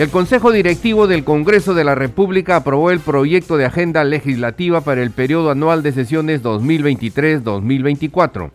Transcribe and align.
El 0.00 0.08
Consejo 0.08 0.50
Directivo 0.50 1.06
del 1.06 1.24
Congreso 1.24 1.74
de 1.74 1.84
la 1.84 1.94
República 1.94 2.56
aprobó 2.56 2.90
el 2.90 3.00
proyecto 3.00 3.58
de 3.58 3.66
agenda 3.66 4.02
legislativa 4.02 4.80
para 4.80 5.02
el 5.02 5.10
periodo 5.10 5.50
anual 5.50 5.82
de 5.82 5.92
sesiones 5.92 6.42
2023-2024. 6.42 8.50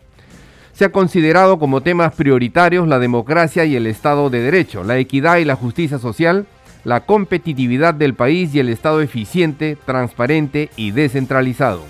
Se 0.72 0.86
ha 0.86 0.88
considerado 0.90 1.60
como 1.60 1.82
temas 1.82 2.16
prioritarios 2.16 2.88
la 2.88 2.98
democracia 2.98 3.64
y 3.64 3.76
el 3.76 3.86
Estado 3.86 4.28
de 4.28 4.40
Derecho, 4.40 4.82
la 4.82 4.98
equidad 4.98 5.36
y 5.36 5.44
la 5.44 5.54
justicia 5.54 6.00
social, 6.00 6.46
la 6.82 7.06
competitividad 7.06 7.94
del 7.94 8.14
país 8.14 8.52
y 8.52 8.58
el 8.58 8.68
Estado 8.68 9.00
eficiente, 9.00 9.78
transparente 9.86 10.70
y 10.74 10.90
descentralizado. 10.90 11.84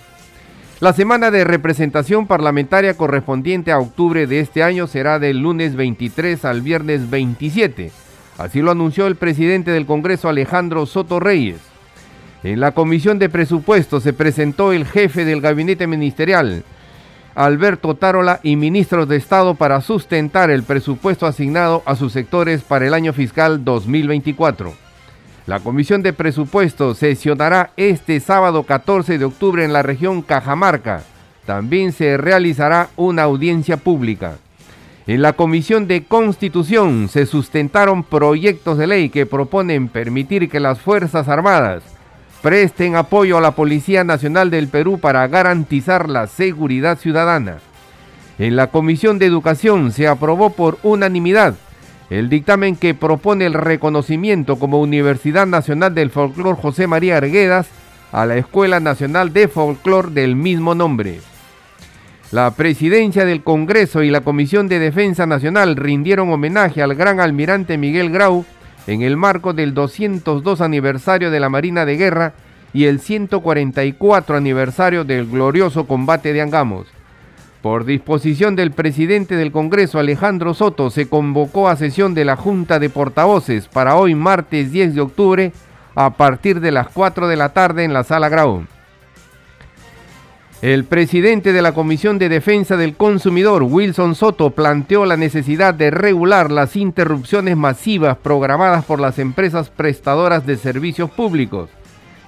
La 0.81 0.93
semana 0.93 1.31
de 1.31 1.45
representación 1.45 2.27
parlamentaria 2.27 2.93
correspondiente 2.93 3.73
a 3.73 3.79
octubre 3.79 4.27
de 4.27 4.41
este 4.41 4.63
año 4.63 4.87
será 4.87 5.19
del 5.19 5.39
lunes 5.39 5.77
23 5.77 6.45
al 6.45 6.61
viernes 6.61 7.09
27 7.09 7.91
Así 8.39 8.61
lo 8.61 8.71
anunció 8.71 9.07
el 9.07 9.17
presidente 9.17 9.71
del 9.71 9.87
Congreso 9.87 10.29
Alejandro 10.29 10.85
Soto 10.87 11.21
Reyes. 11.21 11.59
En 12.43 12.61
la 12.61 12.73
comisión 12.73 13.19
de 13.19 13.29
presupuestos 13.29 14.03
se 14.03 14.13
presentó 14.13 14.73
el 14.73 14.85
jefe 14.87 15.25
del 15.25 15.41
gabinete 15.41 15.87
ministerial, 15.87 16.65
Alberto 17.35 17.95
Tarola, 17.95 18.41
y 18.43 18.57
ministros 18.57 19.09
de 19.09 19.17
Estado 19.17 19.55
para 19.55 19.81
sustentar 19.81 20.51
el 20.51 20.63
presupuesto 20.63 21.27
asignado 21.27 21.83
a 21.87 21.97
sus 21.97 22.13
sectores 22.13 22.63
para 22.63 22.87
el 22.87 22.95
año 22.95 23.13
fiscal 23.13 23.65
2024. 23.65 24.75
La 25.47 25.61
comisión 25.61 26.03
de 26.03 26.13
presupuestos 26.13 26.99
sesionará 26.99 27.71
este 27.77 28.21
sábado 28.21 28.65
14 28.65 29.19
de 29.19 29.25
octubre 29.25 29.65
en 29.65 29.73
la 29.73 29.83
región 29.83 30.23
Cajamarca. 30.23 31.03
También 31.47 31.93
se 31.93 32.17
realizará 32.17 32.89
una 32.97 33.23
audiencia 33.23 33.77
pública. 33.77 34.39
En 35.07 35.23
la 35.23 35.35
Comisión 35.35 35.87
de 35.87 36.03
Constitución 36.03 37.09
se 37.09 37.27
sustentaron 37.27 38.03
proyectos 38.03 38.77
de 38.77 38.89
ley 38.89 39.09
que 39.09 39.25
proponen 39.25 39.87
permitir 39.87 40.49
que 40.49 40.59
las 40.59 40.81
Fuerzas 40.81 41.29
Armadas 41.29 41.85
presten 42.43 42.97
apoyo 42.97 43.39
a 43.39 43.41
la 43.41 43.53
Policía 43.53 44.03
Nacional 44.03 44.51
del 44.51 44.67
Perú 44.67 44.99
para 44.99 45.29
garantizar 45.29 46.11
la 46.11 46.27
seguridad 46.27 46.99
ciudadana. 46.99 47.59
En 48.41 48.57
la 48.57 48.67
Comisión 48.67 49.21
de 49.21 49.27
Educación 49.27 49.93
se 49.93 50.09
aprobó 50.09 50.51
por 50.51 50.79
unanimidad 50.83 51.55
el 52.11 52.29
dictamen 52.29 52.75
que 52.75 52.95
propone 52.95 53.47
el 53.47 53.55
reconocimiento 53.55 54.59
como 54.59 54.81
Universidad 54.81 55.47
Nacional 55.47 55.95
del 55.95 56.11
Folclor 56.11 56.57
José 56.57 56.89
María 56.89 57.19
Arguedas 57.19 57.69
a 58.11 58.27
la 58.27 58.37
Escuela 58.39 58.81
Nacional 58.81 59.33
de 59.33 59.47
Folclor 59.47 60.11
del 60.11 60.35
mismo 60.35 60.75
nombre. 60.75 61.21
La 62.33 62.51
presidencia 62.51 63.25
del 63.25 63.45
Congreso 63.45 64.03
y 64.03 64.11
la 64.11 64.21
Comisión 64.21 64.67
de 64.67 64.81
Defensa 64.81 65.27
Nacional 65.27 65.77
rindieron 65.77 66.33
homenaje 66.33 66.83
al 66.83 66.97
gran 66.97 67.21
almirante 67.21 67.79
Miguel 67.79 68.11
Grau 68.11 68.45
en 68.89 69.03
el 69.03 69.17
marco 69.17 69.53
del 69.53 69.75
202 69.75 70.61
aniversario 70.61 71.31
de 71.31 71.39
la 71.39 71.49
Marina 71.49 71.85
de 71.85 71.97
Guerra 71.97 72.33
y 72.73 72.87
el 72.87 72.99
144 72.99 74.37
aniversario 74.37 75.05
del 75.05 75.29
glorioso 75.29 75.87
combate 75.87 76.33
de 76.33 76.43
Angamos. 76.43 76.89
Por 77.63 77.85
disposición 77.85 78.57
del 78.57 78.73
presidente 78.73 79.37
del 79.37 79.53
Congreso, 79.53 80.01
Alejandro 80.01 80.53
Soto, 80.53 80.91
se 80.91 81.09
convocó 81.09 81.69
a 81.69 81.77
sesión 81.77 82.13
de 82.15 82.25
la 82.25 82.35
Junta 82.35 82.81
de 82.81 82.91
Portavoces 82.91 83.69
para 83.69 83.97
hoy 83.97 84.17
martes 84.17 84.73
10 84.73 84.97
de 84.97 85.01
octubre 85.01 85.53
a 85.95 86.11
partir 86.11 86.59
de 86.59 86.73
las 86.73 86.89
4 86.89 87.29
de 87.29 87.37
la 87.37 87.51
tarde 87.51 87.85
en 87.85 87.93
la 87.93 88.03
Sala 88.03 88.29
Grau. 88.29 88.67
El 90.63 90.85
presidente 90.85 91.53
de 91.53 91.61
la 91.61 91.73
Comisión 91.73 92.19
de 92.19 92.31
Defensa 92.31 92.79
del 92.79 92.97
Consumidor, 92.97 93.63
Wilson 93.63 94.15
Soto, 94.15 94.51
planteó 94.51 95.05
la 95.05 95.19
necesidad 95.19 95.75
de 95.75 95.91
regular 95.91 96.51
las 96.51 96.77
interrupciones 96.77 97.59
masivas 97.59 98.17
programadas 98.17 98.83
por 98.87 98.99
las 98.99 99.19
empresas 99.19 99.69
prestadoras 99.69 100.47
de 100.47 100.57
servicios 100.57 101.11
públicos. 101.11 101.69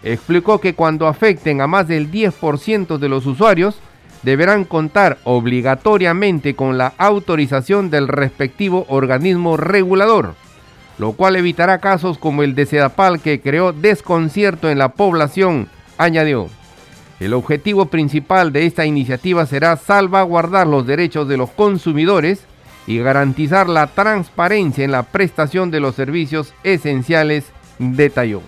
Explicó 0.02 0.60
que 0.60 0.74
cuando 0.74 1.06
afecten 1.06 1.62
a 1.62 1.66
más 1.66 1.88
del 1.88 2.12
10% 2.12 2.98
de 2.98 3.08
los 3.08 3.24
usuarios, 3.24 3.80
deberán 4.22 4.66
contar 4.66 5.16
obligatoriamente 5.24 6.54
con 6.54 6.76
la 6.76 6.92
autorización 6.98 7.88
del 7.88 8.08
respectivo 8.08 8.84
organismo 8.90 9.56
regulador, 9.56 10.34
lo 10.98 11.12
cual 11.12 11.36
evitará 11.36 11.78
casos 11.78 12.18
como 12.18 12.42
el 12.42 12.54
de 12.54 12.66
Sedapal 12.66 13.20
que 13.20 13.40
creó 13.40 13.72
desconcierto 13.72 14.68
en 14.68 14.76
la 14.76 14.90
población, 14.90 15.68
añadió. 15.96 16.50
El 17.20 17.34
objetivo 17.34 17.86
principal 17.86 18.52
de 18.52 18.66
esta 18.66 18.86
iniciativa 18.86 19.44
será 19.46 19.76
salvaguardar 19.76 20.66
los 20.66 20.86
derechos 20.86 21.26
de 21.28 21.36
los 21.36 21.50
consumidores 21.50 22.44
y 22.86 22.98
garantizar 22.98 23.68
la 23.68 23.88
transparencia 23.88 24.84
en 24.84 24.92
la 24.92 25.02
prestación 25.02 25.70
de 25.70 25.80
los 25.80 25.94
servicios 25.94 26.54
esenciales, 26.62 27.44
detalló. 27.78 28.40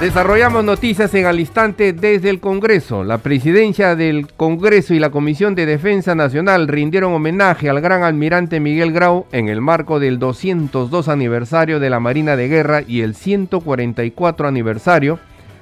Desarrollamos 0.00 0.62
noticias 0.62 1.12
en 1.14 1.26
al 1.26 1.40
instante 1.40 1.92
desde 1.92 2.30
el 2.30 2.38
Congreso. 2.38 3.02
La 3.02 3.18
presidencia 3.18 3.96
del 3.96 4.28
Congreso 4.32 4.94
y 4.94 5.00
la 5.00 5.10
Comisión 5.10 5.56
de 5.56 5.66
Defensa 5.66 6.14
Nacional 6.14 6.68
rindieron 6.68 7.14
homenaje 7.14 7.68
al 7.68 7.80
gran 7.80 8.04
almirante 8.04 8.60
Miguel 8.60 8.92
Grau 8.92 9.26
en 9.32 9.48
el 9.48 9.60
marco 9.60 9.98
del 9.98 10.20
202 10.20 11.08
aniversario 11.08 11.80
de 11.80 11.90
la 11.90 11.98
Marina 11.98 12.36
de 12.36 12.46
Guerra 12.46 12.82
y 12.86 13.00
el 13.00 13.16
144 13.16 14.46
aniversario 14.46 15.18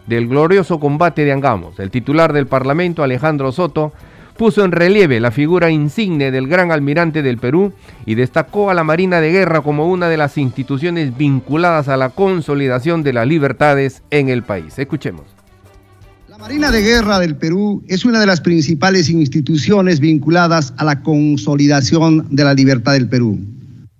del 0.07 0.29
glorioso 0.29 0.79
combate 0.81 1.25
de 1.25 1.33
Angamos. 1.33 1.81
El 1.81 1.91
titular 1.91 2.35
del 2.35 2.47
Parlamento, 2.47 3.03
Alejandro 3.03 3.53
Soto, 3.53 3.95
puso 4.37 4.65
en 4.65 4.73
relieve 4.73 5.21
la 5.21 5.31
figura 5.31 5.71
insigne 5.71 6.31
del 6.31 6.49
gran 6.49 6.71
almirante 6.71 7.23
del 7.23 7.39
Perú 7.39 7.73
y 8.05 8.15
destacó 8.15 8.71
a 8.71 8.75
la 8.75 8.85
Marina 8.85 9.21
de 9.21 9.33
Guerra 9.33 9.63
como 9.63 9.89
una 9.89 10.09
de 10.09 10.17
las 10.17 10.39
instituciones 10.39 11.17
vinculadas 11.17 11.89
a 11.89 11.97
la 11.97 12.11
consolidación 12.11 13.03
de 13.03 13.13
las 13.13 13.27
libertades 13.27 14.03
en 14.11 14.29
el 14.29 14.43
país. 14.43 14.79
Escuchemos. 14.79 15.25
La 16.29 16.39
Marina 16.39 16.71
de 16.71 16.83
Guerra 16.83 17.19
del 17.19 17.37
Perú 17.37 17.83
es 17.89 18.05
una 18.05 18.21
de 18.21 18.27
las 18.27 18.41
principales 18.41 19.09
instituciones 19.09 20.01
vinculadas 20.01 20.75
a 20.77 20.85
la 20.85 21.03
consolidación 21.03 22.27
de 22.31 22.45
la 22.45 22.55
libertad 22.55 22.93
del 22.93 23.09
Perú. 23.09 23.39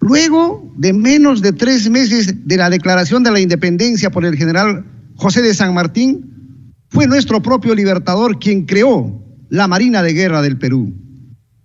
Luego 0.01 0.71
de 0.77 0.93
menos 0.93 1.41
de 1.41 1.53
tres 1.53 1.89
meses 1.89 2.47
de 2.47 2.57
la 2.57 2.69
declaración 2.69 3.23
de 3.23 3.31
la 3.31 3.41
independencia 3.41 4.11
por 4.11 4.25
el 4.25 4.37
general 4.37 4.85
José 5.17 5.41
de 5.41 5.55
San 5.55 5.73
Martín, 5.73 6.75
fue 6.91 7.07
nuestro 7.07 7.43
propio 7.43 7.75
libertador 7.75 8.39
quien 8.39 8.67
creó 8.67 9.26
la 9.49 9.69
Marina 9.69 10.03
de 10.03 10.13
Guerra 10.13 10.43
del 10.43 10.59
Perú, 10.59 10.93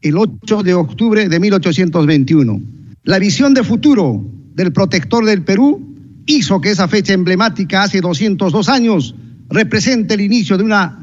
el 0.01 0.17
8 0.17 0.63
de 0.63 0.73
octubre 0.73 1.27
de 1.27 1.39
1821. 1.39 2.61
La 3.03 3.19
visión 3.19 3.53
de 3.53 3.63
futuro 3.63 4.23
del 4.53 4.71
protector 4.71 5.25
del 5.25 5.43
Perú 5.43 5.91
hizo 6.25 6.61
que 6.61 6.71
esa 6.71 6.87
fecha 6.87 7.13
emblemática 7.13 7.83
hace 7.83 8.01
202 8.01 8.69
años 8.69 9.15
represente 9.49 10.13
el 10.13 10.21
inicio 10.21 10.57
de 10.57 10.63
una 10.63 11.01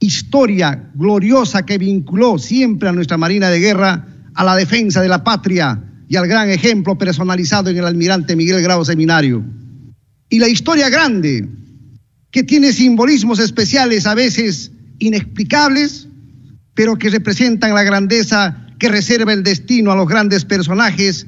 historia 0.00 0.90
gloriosa 0.94 1.64
que 1.64 1.78
vinculó 1.78 2.38
siempre 2.38 2.88
a 2.88 2.92
nuestra 2.92 3.16
Marina 3.16 3.50
de 3.50 3.60
Guerra 3.60 4.06
a 4.34 4.44
la 4.44 4.56
defensa 4.56 5.00
de 5.00 5.08
la 5.08 5.22
patria 5.22 5.82
y 6.08 6.16
al 6.16 6.26
gran 6.26 6.50
ejemplo 6.50 6.98
personalizado 6.98 7.70
en 7.70 7.78
el 7.78 7.84
almirante 7.84 8.36
Miguel 8.36 8.62
Grau 8.62 8.84
Seminario. 8.84 9.44
Y 10.28 10.38
la 10.38 10.48
historia 10.48 10.88
grande, 10.88 11.48
que 12.30 12.42
tiene 12.42 12.72
simbolismos 12.72 13.38
especiales 13.38 14.06
a 14.06 14.14
veces 14.14 14.72
inexplicables, 14.98 16.08
pero 16.74 16.96
que 16.96 17.10
representan 17.10 17.74
la 17.74 17.82
grandeza 17.82 18.64
que 18.78 18.88
reserva 18.88 19.32
el 19.32 19.42
destino 19.42 19.92
a 19.92 19.96
los 19.96 20.08
grandes 20.08 20.44
personajes, 20.44 21.26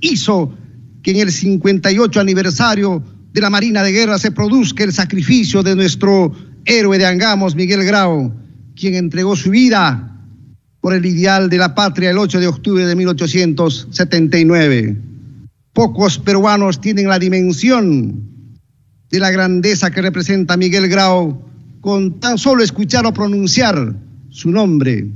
hizo 0.00 0.56
que 1.02 1.12
en 1.12 1.18
el 1.18 1.30
58 1.30 2.20
aniversario 2.20 3.02
de 3.32 3.40
la 3.40 3.50
Marina 3.50 3.82
de 3.82 3.92
Guerra 3.92 4.18
se 4.18 4.32
produzca 4.32 4.82
el 4.82 4.92
sacrificio 4.92 5.62
de 5.62 5.76
nuestro 5.76 6.32
héroe 6.64 6.98
de 6.98 7.06
Angamos, 7.06 7.54
Miguel 7.54 7.84
Grau, 7.84 8.34
quien 8.74 8.94
entregó 8.94 9.36
su 9.36 9.50
vida 9.50 10.12
por 10.80 10.94
el 10.94 11.04
ideal 11.04 11.50
de 11.50 11.58
la 11.58 11.74
patria 11.74 12.10
el 12.10 12.18
8 12.18 12.40
de 12.40 12.46
octubre 12.46 12.86
de 12.86 12.96
1879. 12.96 14.96
Pocos 15.72 16.18
peruanos 16.18 16.80
tienen 16.80 17.08
la 17.08 17.18
dimensión 17.18 18.30
de 19.10 19.20
la 19.20 19.30
grandeza 19.30 19.90
que 19.90 20.02
representa 20.02 20.56
Miguel 20.56 20.88
Grau 20.88 21.44
con 21.80 22.18
tan 22.18 22.38
solo 22.38 22.62
escuchar 22.62 23.06
o 23.06 23.12
pronunciar 23.12 23.94
su 24.36 24.50
nombre. 24.50 25.08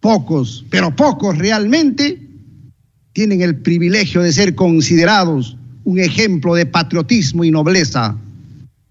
Pocos, 0.00 0.64
pero 0.70 0.96
pocos 0.96 1.36
realmente 1.36 2.18
tienen 3.12 3.42
el 3.42 3.56
privilegio 3.56 4.22
de 4.22 4.32
ser 4.32 4.54
considerados 4.54 5.58
un 5.84 5.98
ejemplo 5.98 6.54
de 6.54 6.64
patriotismo 6.64 7.44
y 7.44 7.50
nobleza. 7.50 8.16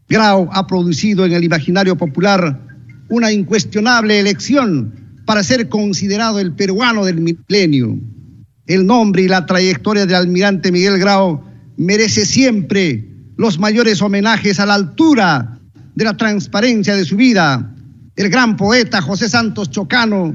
Grau 0.07 0.47
ha 0.51 0.67
producido 0.67 1.25
en 1.25 1.33
el 1.33 1.43
imaginario 1.43 1.97
popular 1.97 2.61
una 3.09 3.31
incuestionable 3.31 4.19
elección 4.19 4.93
para 5.25 5.41
ser 5.41 5.67
considerado 5.67 6.39
el 6.39 6.53
peruano 6.53 7.03
del 7.03 7.21
milenio. 7.21 7.97
El 8.67 8.85
nombre 8.85 9.23
y 9.23 9.27
la 9.27 9.47
trayectoria 9.47 10.05
del 10.05 10.15
almirante 10.15 10.71
Miguel 10.71 10.99
Grau 10.99 11.43
merece 11.75 12.27
siempre 12.27 13.09
los 13.35 13.57
mayores 13.57 13.99
homenajes 14.03 14.59
a 14.59 14.67
la 14.67 14.75
altura 14.75 15.59
de 15.95 16.05
la 16.05 16.15
transparencia 16.15 16.95
de 16.95 17.05
su 17.05 17.15
vida. 17.15 17.74
El 18.15 18.29
gran 18.29 18.55
poeta 18.55 19.01
José 19.01 19.27
Santos 19.27 19.71
Chocano 19.71 20.33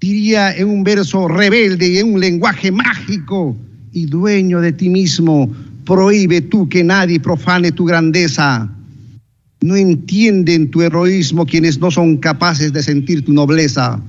diría 0.00 0.56
en 0.56 0.68
un 0.68 0.82
verso 0.82 1.28
rebelde 1.28 1.88
y 1.88 1.98
en 1.98 2.14
un 2.14 2.20
lenguaje 2.20 2.72
mágico 2.72 3.54
y 3.92 4.06
dueño 4.06 4.60
de 4.60 4.72
ti 4.72 4.88
mismo, 4.88 5.50
prohíbe 5.84 6.40
tú 6.40 6.68
que 6.68 6.82
nadie 6.82 7.20
profane 7.20 7.72
tu 7.72 7.84
grandeza. 7.84 8.70
No 9.60 9.76
entienden 9.76 10.70
tu 10.70 10.80
heroísmo 10.80 11.44
quienes 11.44 11.78
no 11.78 11.90
son 11.90 12.16
capaces 12.16 12.72
de 12.72 12.82
sentir 12.82 13.22
tu 13.22 13.34
nobleza. 13.34 14.00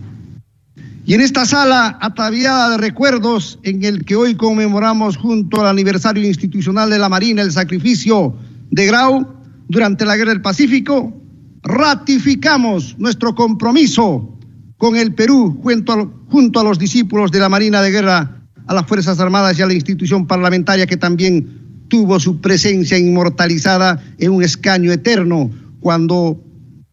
Y 1.05 1.13
en 1.13 1.19
esta 1.19 1.45
sala 1.45 1.97
ataviada 1.99 2.69
de 2.69 2.77
recuerdos 2.77 3.59
en 3.63 3.83
el 3.83 4.05
que 4.05 4.15
hoy 4.15 4.35
conmemoramos 4.35 5.17
junto 5.17 5.59
al 5.59 5.67
aniversario 5.67 6.25
institucional 6.25 6.89
de 6.89 6.99
la 6.99 7.09
Marina 7.09 7.41
el 7.41 7.51
sacrificio 7.51 8.33
de 8.69 8.85
Grau 8.85 9.27
durante 9.67 10.05
la 10.05 10.15
Guerra 10.15 10.31
del 10.31 10.41
Pacífico, 10.41 11.20
ratificamos 11.63 12.97
nuestro 12.97 13.35
compromiso 13.35 14.37
con 14.77 14.95
el 14.95 15.13
Perú 15.13 15.61
junto 15.61 16.59
a, 16.59 16.63
los 16.63 16.79
discípulos 16.79 17.31
de 17.31 17.39
la 17.39 17.49
Marina 17.49 17.81
de 17.81 17.91
Guerra, 17.91 18.47
a 18.65 18.73
las 18.73 18.87
Fuerzas 18.87 19.19
Armadas 19.19 19.57
y 19.57 19.61
a 19.61 19.67
la 19.67 19.73
institución 19.73 20.25
parlamentaria 20.25 20.87
que 20.87 20.97
también 20.97 21.85
tuvo 21.87 22.19
su 22.19 22.41
presencia 22.41 22.97
inmortalizada 22.97 24.01
en 24.17 24.31
un 24.31 24.43
escaño 24.43 24.91
eterno 24.91 25.51
cuando 25.79 26.43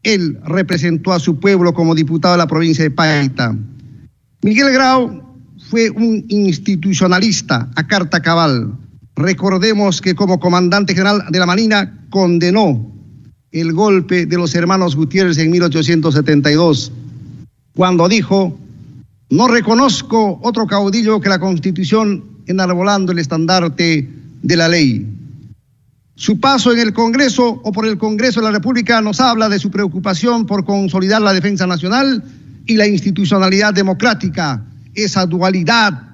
él 0.03 0.39
representó 0.45 1.13
a 1.13 1.21
su 1.21 1.39
pueblo 1.39 1.73
como 1.73 1.95
diputado 1.95 2.35
de 2.35 2.39
la 2.39 2.47
provincia 2.47 2.85
de 2.85 2.91
Paita. 2.91 3.57
Miguel 4.43 4.73
Grau 4.73 5.23
fue 5.71 5.91
un 5.91 6.25
institucionalista 6.29 7.71
a 7.75 7.87
carta 7.87 8.21
cabal. 8.21 8.77
Recordemos 9.17 10.01
que 10.01 10.15
como 10.15 10.39
comandante 10.39 10.95
general 10.95 11.25
de 11.31 11.39
la 11.39 11.47
Marina 11.47 12.07
condenó 12.11 12.98
el 13.53 13.73
golpe 13.73 14.27
de 14.27 14.37
los 14.37 14.55
hermanos 14.55 14.95
Gutiérrez 14.97 15.39
en 15.39 15.51
1872, 15.51 16.93
cuando 17.75 18.09
dijo, 18.09 18.59
no 19.31 19.49
reconozco 19.49 20.39
otro 20.43 20.67
caudillo 20.67 21.21
que 21.21 21.29
la 21.29 21.39
Constitución 21.39 22.25
enarbolando 22.47 23.13
el 23.13 23.19
estandarte 23.19 24.09
de 24.43 24.57
la 24.57 24.69
ley. 24.69 25.07
Su 26.15 26.41
paso 26.41 26.73
en 26.73 26.81
el 26.81 26.93
Congreso 26.93 27.61
o 27.63 27.73
por 27.73 27.87
el 27.87 27.97
Congreso 27.97 28.41
de 28.41 28.47
la 28.47 28.53
República 28.53 29.01
nos 29.01 29.21
habla 29.21 29.49
de 29.49 29.59
su 29.59 29.71
preocupación 29.71 30.47
por 30.47 30.65
consolidar 30.65 31.23
la 31.23 31.33
defensa 31.33 31.67
nacional 31.67 32.25
y 32.67 32.77
la 32.77 32.87
institucionalidad 32.87 33.73
democrática. 33.73 34.65
Esa 34.95 35.27
dualidad 35.27 36.08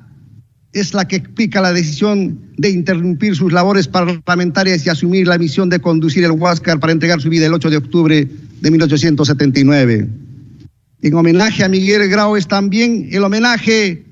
es 0.75 0.93
la 0.93 1.07
que 1.07 1.17
explica 1.17 1.61
la 1.61 1.73
decisión 1.73 2.39
de 2.57 2.69
interrumpir 2.69 3.37
sus 3.37 3.53
labores 3.53 3.89
parlamentarias 3.89 4.85
y 4.85 4.91
asumir 4.91 5.27
la 5.29 5.39
misión 5.39 5.71
de 5.71 5.79
conducir 5.79 6.25
el 6.25 6.33
Huáscar 6.33 6.81
para 6.81 6.93
entregar 6.93 7.21
su 7.21 7.31
vida 7.31 7.47
el 7.47 7.55
8 7.55 7.71
de 7.71 7.77
octubre 7.77 8.29
de 8.61 8.71
1879. 8.71 10.09
En 11.03 11.15
homenaje 11.15 11.63
a 11.63 11.69
Miguel 11.69 12.09
Grau 12.09 12.37
es 12.37 12.49
también 12.49 13.09
el 13.13 13.23
homenaje 13.23 14.05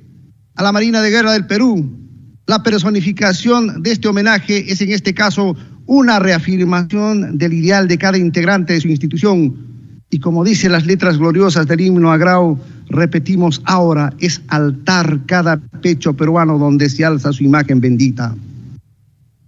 a 0.54 0.62
la 0.62 0.70
Marina 0.70 1.02
de 1.02 1.10
Guerra 1.10 1.32
del 1.32 1.46
Perú. 1.46 1.98
La 2.46 2.62
personificación 2.62 3.82
de 3.82 3.92
este 3.92 4.08
homenaje 4.08 4.70
es 4.70 4.80
en 4.82 4.92
este 4.92 5.14
caso 5.14 5.56
una 5.86 6.20
reafirmación 6.20 7.38
del 7.38 7.54
ideal 7.54 7.88
de 7.88 7.98
cada 7.98 8.18
integrante 8.18 8.74
de 8.74 8.80
su 8.80 8.88
institución, 8.88 9.71
y 10.12 10.20
como 10.20 10.44
dice 10.44 10.68
las 10.68 10.84
letras 10.84 11.16
gloriosas 11.16 11.66
del 11.66 11.80
himno 11.80 12.12
agrao, 12.12 12.60
repetimos 12.86 13.62
ahora, 13.64 14.12
es 14.20 14.42
altar 14.48 15.20
cada 15.24 15.56
pecho 15.56 16.12
peruano 16.12 16.58
donde 16.58 16.90
se 16.90 17.02
alza 17.02 17.32
su 17.32 17.42
imagen 17.44 17.80
bendita. 17.80 18.36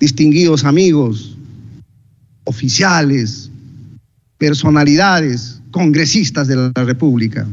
Distinguidos 0.00 0.64
amigos, 0.64 1.36
oficiales, 2.44 3.50
personalidades, 4.38 5.60
congresistas 5.70 6.48
de 6.48 6.56
la 6.56 6.72
República. 6.74 7.46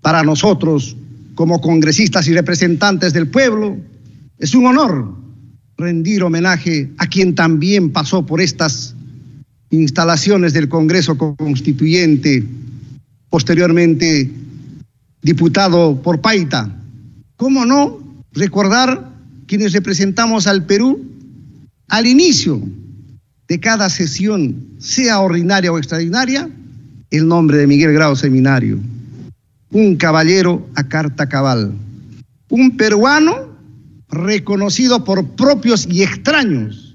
Para 0.00 0.24
nosotros, 0.24 0.96
como 1.36 1.60
congresistas 1.60 2.26
y 2.26 2.34
representantes 2.34 3.12
del 3.12 3.28
pueblo, 3.28 3.76
es 4.36 4.52
un 4.56 4.66
honor 4.66 5.14
rendir 5.78 6.24
homenaje 6.24 6.90
a 6.98 7.06
quien 7.06 7.36
también 7.36 7.92
pasó 7.92 8.26
por 8.26 8.40
estas 8.40 8.96
instalaciones 9.70 10.52
del 10.52 10.68
Congreso 10.68 11.16
Constituyente, 11.16 12.44
posteriormente 13.28 14.30
diputado 15.22 16.02
por 16.02 16.20
Paita. 16.20 16.76
¿Cómo 17.36 17.64
no 17.64 17.98
recordar 18.32 19.10
quienes 19.46 19.72
representamos 19.72 20.46
al 20.46 20.66
Perú 20.66 21.04
al 21.88 22.06
inicio 22.06 22.60
de 23.48 23.58
cada 23.58 23.90
sesión, 23.90 24.76
sea 24.78 25.20
ordinaria 25.20 25.72
o 25.72 25.78
extraordinaria, 25.78 26.48
el 27.10 27.26
nombre 27.26 27.58
de 27.58 27.66
Miguel 27.66 27.92
Grau 27.92 28.14
Seminario, 28.14 28.78
un 29.72 29.96
caballero 29.96 30.68
a 30.76 30.84
carta 30.84 31.28
cabal, 31.28 31.72
un 32.48 32.76
peruano 32.76 33.50
reconocido 34.08 35.02
por 35.04 35.30
propios 35.30 35.86
y 35.90 36.02
extraños 36.02 36.89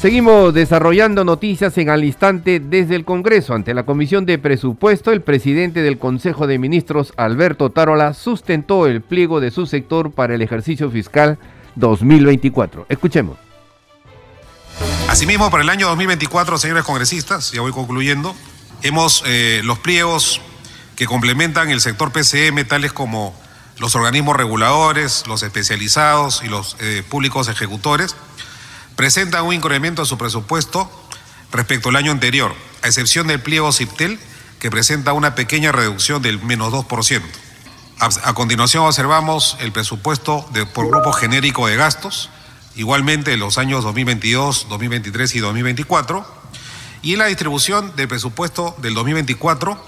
Seguimos 0.00 0.54
desarrollando 0.54 1.24
noticias 1.24 1.76
en 1.76 1.90
al 1.90 2.04
instante 2.04 2.60
desde 2.60 2.94
el 2.94 3.04
Congreso. 3.04 3.52
Ante 3.52 3.74
la 3.74 3.82
Comisión 3.82 4.26
de 4.26 4.38
Presupuesto, 4.38 5.10
el 5.10 5.22
presidente 5.22 5.82
del 5.82 5.98
Consejo 5.98 6.46
de 6.46 6.56
Ministros, 6.56 7.12
Alberto 7.16 7.70
Tarola, 7.70 8.14
sustentó 8.14 8.86
el 8.86 9.02
pliego 9.02 9.40
de 9.40 9.50
su 9.50 9.66
sector 9.66 10.12
para 10.12 10.36
el 10.36 10.42
ejercicio 10.42 10.88
fiscal 10.88 11.36
2024. 11.74 12.86
Escuchemos. 12.88 13.38
Asimismo, 15.08 15.50
para 15.50 15.64
el 15.64 15.68
año 15.68 15.88
2024, 15.88 16.58
señores 16.58 16.84
congresistas, 16.84 17.50
ya 17.50 17.60
voy 17.60 17.72
concluyendo, 17.72 18.36
hemos 18.82 19.24
eh, 19.26 19.62
los 19.64 19.80
pliegos 19.80 20.40
que 20.94 21.06
complementan 21.06 21.70
el 21.70 21.80
sector 21.80 22.12
PCM, 22.12 22.64
tales 22.68 22.92
como 22.92 23.34
los 23.80 23.96
organismos 23.96 24.36
reguladores, 24.36 25.24
los 25.26 25.42
especializados 25.42 26.44
y 26.44 26.48
los 26.48 26.76
eh, 26.78 27.02
públicos 27.08 27.48
ejecutores, 27.48 28.14
presentan 28.98 29.44
un 29.44 29.54
incremento 29.54 30.02
a 30.02 30.06
su 30.06 30.18
presupuesto 30.18 30.90
respecto 31.52 31.88
al 31.88 31.94
año 31.94 32.10
anterior, 32.10 32.52
a 32.82 32.88
excepción 32.88 33.28
del 33.28 33.40
pliego 33.40 33.70
CIPTEL, 33.70 34.18
que 34.58 34.72
presenta 34.72 35.12
una 35.12 35.36
pequeña 35.36 35.70
reducción 35.70 36.20
del 36.20 36.42
menos 36.42 36.72
2%. 36.72 37.22
A, 38.00 38.34
continuación 38.34 38.84
observamos 38.84 39.56
el 39.60 39.70
presupuesto 39.70 40.44
por 40.74 40.88
grupo 40.88 41.12
genérico 41.12 41.68
de 41.68 41.76
gastos, 41.76 42.28
igualmente 42.74 43.32
en 43.32 43.38
los 43.38 43.56
años 43.56 43.84
2022, 43.84 44.66
2023 44.68 45.32
y 45.36 45.38
2024. 45.38 46.26
Y 47.02 47.12
en 47.12 47.20
la 47.20 47.26
distribución 47.26 47.94
del 47.94 48.08
presupuesto 48.08 48.74
del 48.78 48.94
2024 48.94 49.80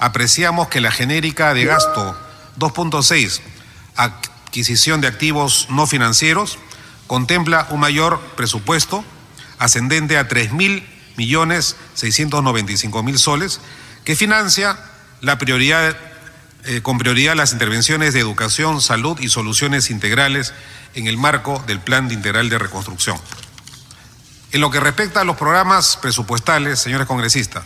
apreciamos 0.00 0.66
que 0.66 0.80
la 0.80 0.90
genérica 0.90 1.54
de 1.54 1.66
gasto 1.66 2.18
2.6, 2.58 3.42
adquisición 3.94 5.00
de 5.00 5.06
activos 5.06 5.68
no 5.70 5.86
financieros, 5.86 6.58
contempla 7.06 7.66
un 7.70 7.80
mayor 7.80 8.20
presupuesto 8.36 9.04
ascendente 9.58 10.18
a 10.18 10.28
3 10.28 10.52
mil 10.52 10.86
millones 11.16 11.76
695 11.94 13.02
mil 13.02 13.18
soles 13.18 13.60
que 14.04 14.16
financia 14.16 14.78
la 15.20 15.38
prioridad, 15.38 15.96
eh, 16.64 16.82
con 16.82 16.98
prioridad 16.98 17.34
las 17.34 17.52
intervenciones 17.52 18.14
de 18.14 18.20
educación, 18.20 18.80
salud 18.80 19.18
y 19.20 19.28
soluciones 19.28 19.90
integrales 19.90 20.52
en 20.94 21.06
el 21.06 21.16
marco 21.16 21.62
del 21.66 21.80
Plan 21.80 22.10
Integral 22.10 22.48
de 22.48 22.58
Reconstrucción. 22.58 23.18
En 24.52 24.60
lo 24.60 24.70
que 24.70 24.80
respecta 24.80 25.22
a 25.22 25.24
los 25.24 25.36
programas 25.36 25.96
presupuestales, 25.96 26.78
señores 26.78 27.06
congresistas, 27.06 27.64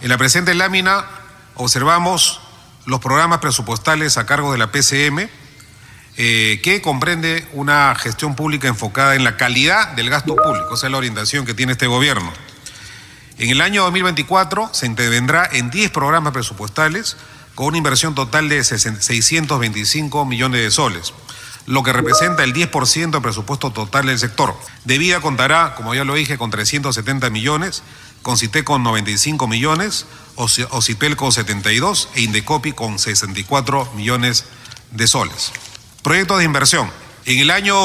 en 0.00 0.08
la 0.08 0.18
presente 0.18 0.54
lámina 0.54 1.04
observamos 1.54 2.40
los 2.86 3.00
programas 3.00 3.40
presupuestales 3.40 4.16
a 4.16 4.26
cargo 4.26 4.52
de 4.52 4.58
la 4.58 4.70
PCM, 4.70 5.28
eh, 6.20 6.58
que 6.64 6.82
comprende 6.82 7.46
una 7.52 7.94
gestión 7.94 8.34
pública 8.34 8.66
enfocada 8.66 9.14
en 9.14 9.22
la 9.22 9.36
calidad 9.36 9.92
del 9.92 10.10
gasto 10.10 10.34
público, 10.34 10.74
esa 10.74 10.86
es 10.86 10.90
la 10.90 10.98
orientación 10.98 11.46
que 11.46 11.54
tiene 11.54 11.72
este 11.72 11.86
gobierno. 11.86 12.32
En 13.38 13.50
el 13.50 13.60
año 13.60 13.84
2024 13.84 14.70
se 14.72 14.86
intervendrá 14.86 15.48
en 15.52 15.70
10 15.70 15.92
programas 15.92 16.32
presupuestales 16.32 17.16
con 17.54 17.66
una 17.66 17.78
inversión 17.78 18.16
total 18.16 18.48
de 18.48 18.64
625 18.64 20.24
millones 20.24 20.60
de 20.60 20.72
soles, 20.72 21.14
lo 21.66 21.84
que 21.84 21.92
representa 21.92 22.42
el 22.42 22.52
10% 22.52 23.10
del 23.12 23.22
presupuesto 23.22 23.70
total 23.70 24.06
del 24.06 24.18
sector. 24.18 24.56
De 24.84 24.98
vida 24.98 25.20
contará, 25.20 25.76
como 25.76 25.94
ya 25.94 26.02
lo 26.02 26.14
dije, 26.14 26.36
con 26.36 26.50
370 26.50 27.30
millones, 27.30 27.84
con 28.22 28.36
CITE 28.36 28.64
con 28.64 28.82
95 28.82 29.46
millones, 29.46 30.06
OCIPEL 30.34 31.14
con 31.14 31.30
72 31.30 32.08
e 32.16 32.22
Indecopi 32.22 32.72
con 32.72 32.98
64 32.98 33.92
millones 33.94 34.46
de 34.90 35.06
soles. 35.06 35.52
Proyectos 36.08 36.38
de 36.38 36.44
inversión. 36.46 36.90
En 37.26 37.38
el 37.38 37.50
año 37.50 37.76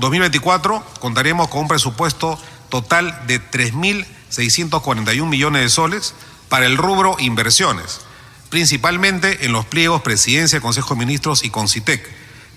2024 0.00 0.84
contaremos 0.98 1.46
con 1.46 1.60
un 1.60 1.68
presupuesto 1.68 2.36
total 2.68 3.16
de 3.28 3.40
3.641 3.40 5.24
millones 5.28 5.62
de 5.62 5.68
soles 5.68 6.14
para 6.48 6.66
el 6.66 6.76
rubro 6.76 7.14
inversiones, 7.20 8.00
principalmente 8.48 9.44
en 9.44 9.52
los 9.52 9.66
pliegos 9.66 10.02
Presidencia, 10.02 10.60
Consejo 10.60 10.94
de 10.94 10.98
Ministros 11.06 11.44
y 11.44 11.50
Concitec, 11.50 12.04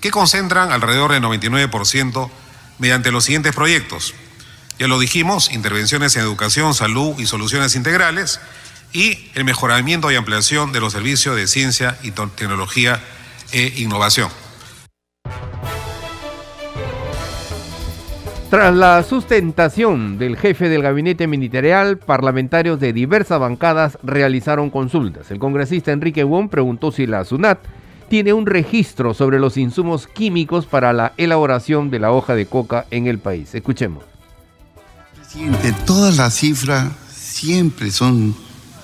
que 0.00 0.10
concentran 0.10 0.72
alrededor 0.72 1.12
del 1.12 1.22
99% 1.22 2.28
mediante 2.80 3.12
los 3.12 3.22
siguientes 3.22 3.54
proyectos. 3.54 4.14
Ya 4.80 4.88
lo 4.88 4.98
dijimos, 4.98 5.52
intervenciones 5.52 6.16
en 6.16 6.22
educación, 6.22 6.74
salud 6.74 7.20
y 7.20 7.26
soluciones 7.26 7.76
integrales 7.76 8.40
y 8.92 9.30
el 9.34 9.44
mejoramiento 9.44 10.10
y 10.10 10.16
ampliación 10.16 10.72
de 10.72 10.80
los 10.80 10.92
servicios 10.92 11.36
de 11.36 11.46
ciencia 11.46 11.96
y 12.02 12.10
tecnología 12.10 13.00
e 13.52 13.74
innovación. 13.76 14.28
Tras 18.50 18.74
la 18.74 19.02
sustentación 19.02 20.18
del 20.18 20.36
jefe 20.36 20.68
del 20.68 20.82
gabinete 20.82 21.26
ministerial, 21.26 21.98
parlamentarios 21.98 22.78
de 22.78 22.92
diversas 22.92 23.40
bancadas 23.40 23.98
realizaron 24.02 24.70
consultas. 24.70 25.30
El 25.30 25.38
congresista 25.38 25.92
Enrique 25.92 26.22
Wong 26.22 26.48
preguntó 26.48 26.92
si 26.92 27.06
la 27.06 27.24
SUNAT 27.24 27.58
tiene 28.08 28.32
un 28.32 28.46
registro 28.46 29.12
sobre 29.14 29.40
los 29.40 29.56
insumos 29.56 30.06
químicos 30.06 30.66
para 30.66 30.92
la 30.92 31.14
elaboración 31.16 31.90
de 31.90 31.98
la 31.98 32.12
hoja 32.12 32.34
de 32.34 32.46
coca 32.46 32.86
en 32.90 33.06
el 33.06 33.18
país. 33.18 33.54
Escuchemos. 33.54 34.04
Presidente, 35.16 35.74
todas 35.84 36.16
las 36.16 36.34
cifras 36.34 36.92
siempre 37.10 37.90
son, 37.90 38.36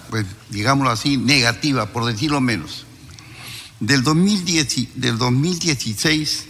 pues, 0.09 0.27
digámoslo 0.49 0.91
así, 0.91 1.17
negativas, 1.17 1.89
por 1.91 2.07
decirlo 2.07 2.41
menos. 2.41 2.87
Del, 3.79 4.03
2010, 4.03 5.01
del 5.01 5.17
2016 5.17 6.50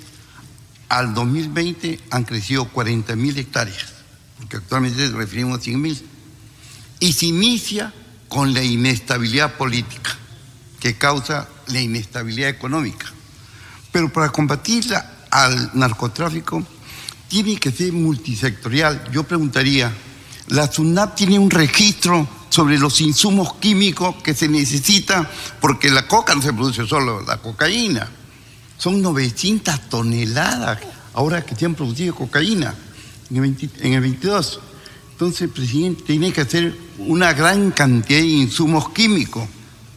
al 0.90 1.14
2020 1.14 2.00
han 2.10 2.24
crecido 2.24 2.68
40 2.68 3.14
mil 3.16 3.38
hectáreas, 3.38 3.86
porque 4.36 4.56
actualmente 4.56 5.08
referimos 5.10 5.58
a 5.58 5.62
100 5.62 5.80
mil. 5.80 6.06
Y 6.98 7.12
se 7.12 7.26
inicia 7.26 7.94
con 8.28 8.52
la 8.52 8.62
inestabilidad 8.62 9.54
política 9.54 10.18
que 10.80 10.98
causa 10.98 11.48
la 11.68 11.80
inestabilidad 11.80 12.50
económica. 12.50 13.06
Pero 13.92 14.12
para 14.12 14.30
combatir 14.30 14.84
al 15.30 15.70
narcotráfico 15.74 16.66
tiene 17.28 17.56
que 17.56 17.70
ser 17.70 17.92
multisectorial. 17.92 19.10
Yo 19.12 19.22
preguntaría, 19.22 19.92
¿la 20.48 20.70
SUNAP 20.70 21.14
tiene 21.14 21.38
un 21.38 21.50
registro 21.50 22.28
sobre 22.48 22.78
los 22.78 23.00
insumos 23.00 23.54
químicos 23.54 24.16
que 24.24 24.34
se 24.34 24.48
necesitan? 24.48 25.28
Porque 25.60 25.88
la 25.88 26.08
coca 26.08 26.34
no 26.34 26.42
se 26.42 26.52
produce 26.52 26.84
solo, 26.84 27.22
la 27.22 27.36
cocaína 27.36 28.10
son 28.80 29.02
900 29.02 29.78
toneladas 29.90 30.78
ahora 31.12 31.44
que 31.44 31.54
se 31.54 31.66
han 31.66 31.74
producido 31.74 32.14
cocaína 32.14 32.74
en 33.30 33.44
el, 33.94 34.00
22. 34.00 34.60
Entonces 35.12 35.50
presidente 35.50 36.02
tiene 36.04 36.32
que 36.32 36.40
hacer 36.40 36.74
una 36.98 37.34
gran 37.34 37.72
cantidad 37.72 38.20
de 38.20 38.26
insumos 38.26 38.88
químicos, 38.88 39.46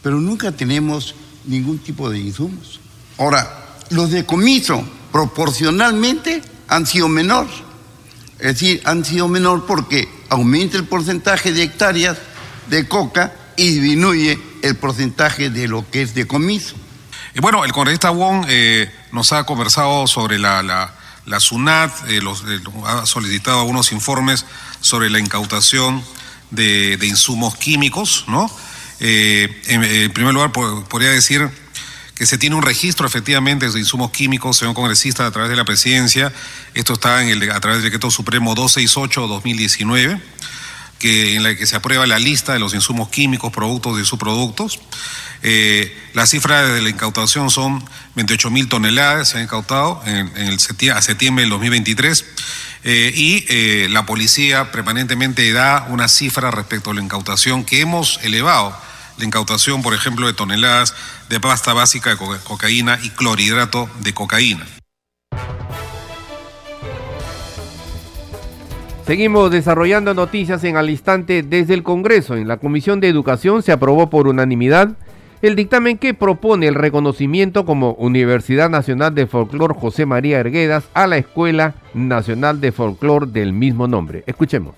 pero 0.02 0.20
nunca 0.20 0.52
tenemos 0.52 1.14
ningún 1.46 1.78
tipo 1.78 2.10
de 2.10 2.18
insumos. 2.18 2.78
Ahora, 3.16 3.78
los 3.88 4.10
decomisos 4.10 4.82
proporcionalmente 5.10 6.42
han 6.68 6.86
sido 6.86 7.08
menor. 7.08 7.46
Es 8.38 8.60
decir, 8.60 8.82
han 8.84 9.02
sido 9.02 9.28
menor 9.28 9.64
porque 9.64 10.06
aumenta 10.28 10.76
el 10.76 10.84
porcentaje 10.84 11.54
de 11.54 11.62
hectáreas 11.62 12.18
de 12.68 12.86
coca 12.86 13.34
y 13.56 13.70
disminuye 13.70 14.38
el 14.60 14.76
porcentaje 14.76 15.48
de 15.48 15.68
lo 15.68 15.90
que 15.90 16.02
es 16.02 16.14
decomiso 16.14 16.74
bueno, 17.40 17.64
el 17.64 17.72
congresista 17.72 18.10
Wong 18.10 18.46
eh, 18.48 18.92
nos 19.10 19.32
ha 19.32 19.44
conversado 19.44 20.06
sobre 20.06 20.38
la, 20.38 20.62
la, 20.62 21.40
SUNAT, 21.40 21.90
eh, 22.08 22.20
eh, 22.20 22.60
ha 22.86 23.06
solicitado 23.06 23.60
algunos 23.60 23.90
informes 23.90 24.46
sobre 24.80 25.10
la 25.10 25.18
incautación 25.18 26.04
de, 26.50 26.98
insumos 27.02 27.56
químicos, 27.56 28.24
¿no? 28.28 28.48
En, 29.00 30.12
primer 30.12 30.32
lugar, 30.32 30.52
podría 30.52 31.10
decir 31.10 31.50
que 32.14 32.26
se 32.26 32.38
tiene 32.38 32.54
un 32.54 32.62
registro 32.62 33.06
efectivamente 33.06 33.68
de 33.68 33.78
insumos 33.78 34.12
químicos, 34.12 34.58
señor 34.58 34.74
congresista, 34.74 35.26
a 35.26 35.30
través 35.32 35.50
de 35.50 35.56
la 35.56 35.64
presidencia. 35.64 36.32
Esto 36.74 36.92
está 36.92 37.20
en 37.22 37.28
el, 37.28 37.50
a 37.50 37.58
través 37.60 37.78
del 37.78 37.90
decreto 37.90 38.10
supremo 38.10 38.54
268-2019, 38.54 40.20
que, 41.00 41.34
en 41.34 41.42
la 41.42 41.56
que 41.56 41.66
se 41.66 41.74
aprueba 41.74 42.06
la 42.06 42.20
lista 42.20 42.52
de 42.52 42.60
los 42.60 42.72
insumos 42.74 43.08
químicos, 43.08 43.52
productos 43.52 43.98
y 44.00 44.04
subproductos. 44.04 44.78
Eh, 45.46 45.94
las 46.14 46.30
cifras 46.30 46.72
de 46.72 46.80
la 46.80 46.88
incautación 46.88 47.50
son 47.50 47.84
28 48.14 48.50
mil 48.50 48.66
toneladas, 48.66 49.28
se 49.28 49.36
han 49.36 49.44
incautado 49.44 50.00
en, 50.06 50.30
el 50.38 50.58
a 50.90 51.02
septiembre 51.02 51.42
del 51.42 51.50
2023. 51.50 52.24
Eh, 52.86 53.12
y 53.14 53.44
eh, 53.48 53.88
la 53.90 54.06
policía 54.06 54.72
permanentemente 54.72 55.50
da 55.52 55.86
una 55.90 56.08
cifra 56.08 56.50
respecto 56.50 56.90
a 56.90 56.94
la 56.94 57.02
incautación 57.02 57.64
que 57.64 57.82
hemos 57.82 58.18
elevado. 58.22 58.74
La 59.18 59.24
incautación, 59.26 59.82
por 59.82 59.92
ejemplo, 59.92 60.26
de 60.26 60.32
toneladas 60.32 60.94
de 61.28 61.38
pasta 61.40 61.74
básica 61.74 62.10
de 62.10 62.16
cocaína 62.16 62.98
y 63.02 63.10
clorhidrato 63.10 63.90
de 64.00 64.14
cocaína. 64.14 64.66
Seguimos 69.06 69.50
desarrollando 69.50 70.14
noticias 70.14 70.64
en 70.64 70.78
al 70.78 70.88
instante 70.88 71.42
desde 71.42 71.74
el 71.74 71.82
Congreso. 71.82 72.36
En 72.36 72.48
la 72.48 72.56
Comisión 72.56 73.00
de 73.00 73.08
Educación 73.08 73.62
se 73.62 73.72
aprobó 73.72 74.08
por 74.08 74.26
unanimidad 74.26 74.96
el 75.46 75.56
dictamen 75.56 75.98
que 75.98 76.14
propone 76.14 76.68
el 76.68 76.74
reconocimiento 76.74 77.66
como 77.66 77.92
Universidad 77.92 78.70
Nacional 78.70 79.14
de 79.14 79.26
Folclor 79.26 79.74
José 79.74 80.06
María 80.06 80.40
Erguedas 80.40 80.84
a 80.94 81.06
la 81.06 81.18
Escuela 81.18 81.74
Nacional 81.92 82.62
de 82.62 82.72
Folclor 82.72 83.28
del 83.28 83.52
mismo 83.52 83.86
nombre. 83.86 84.24
Escuchemos. 84.26 84.74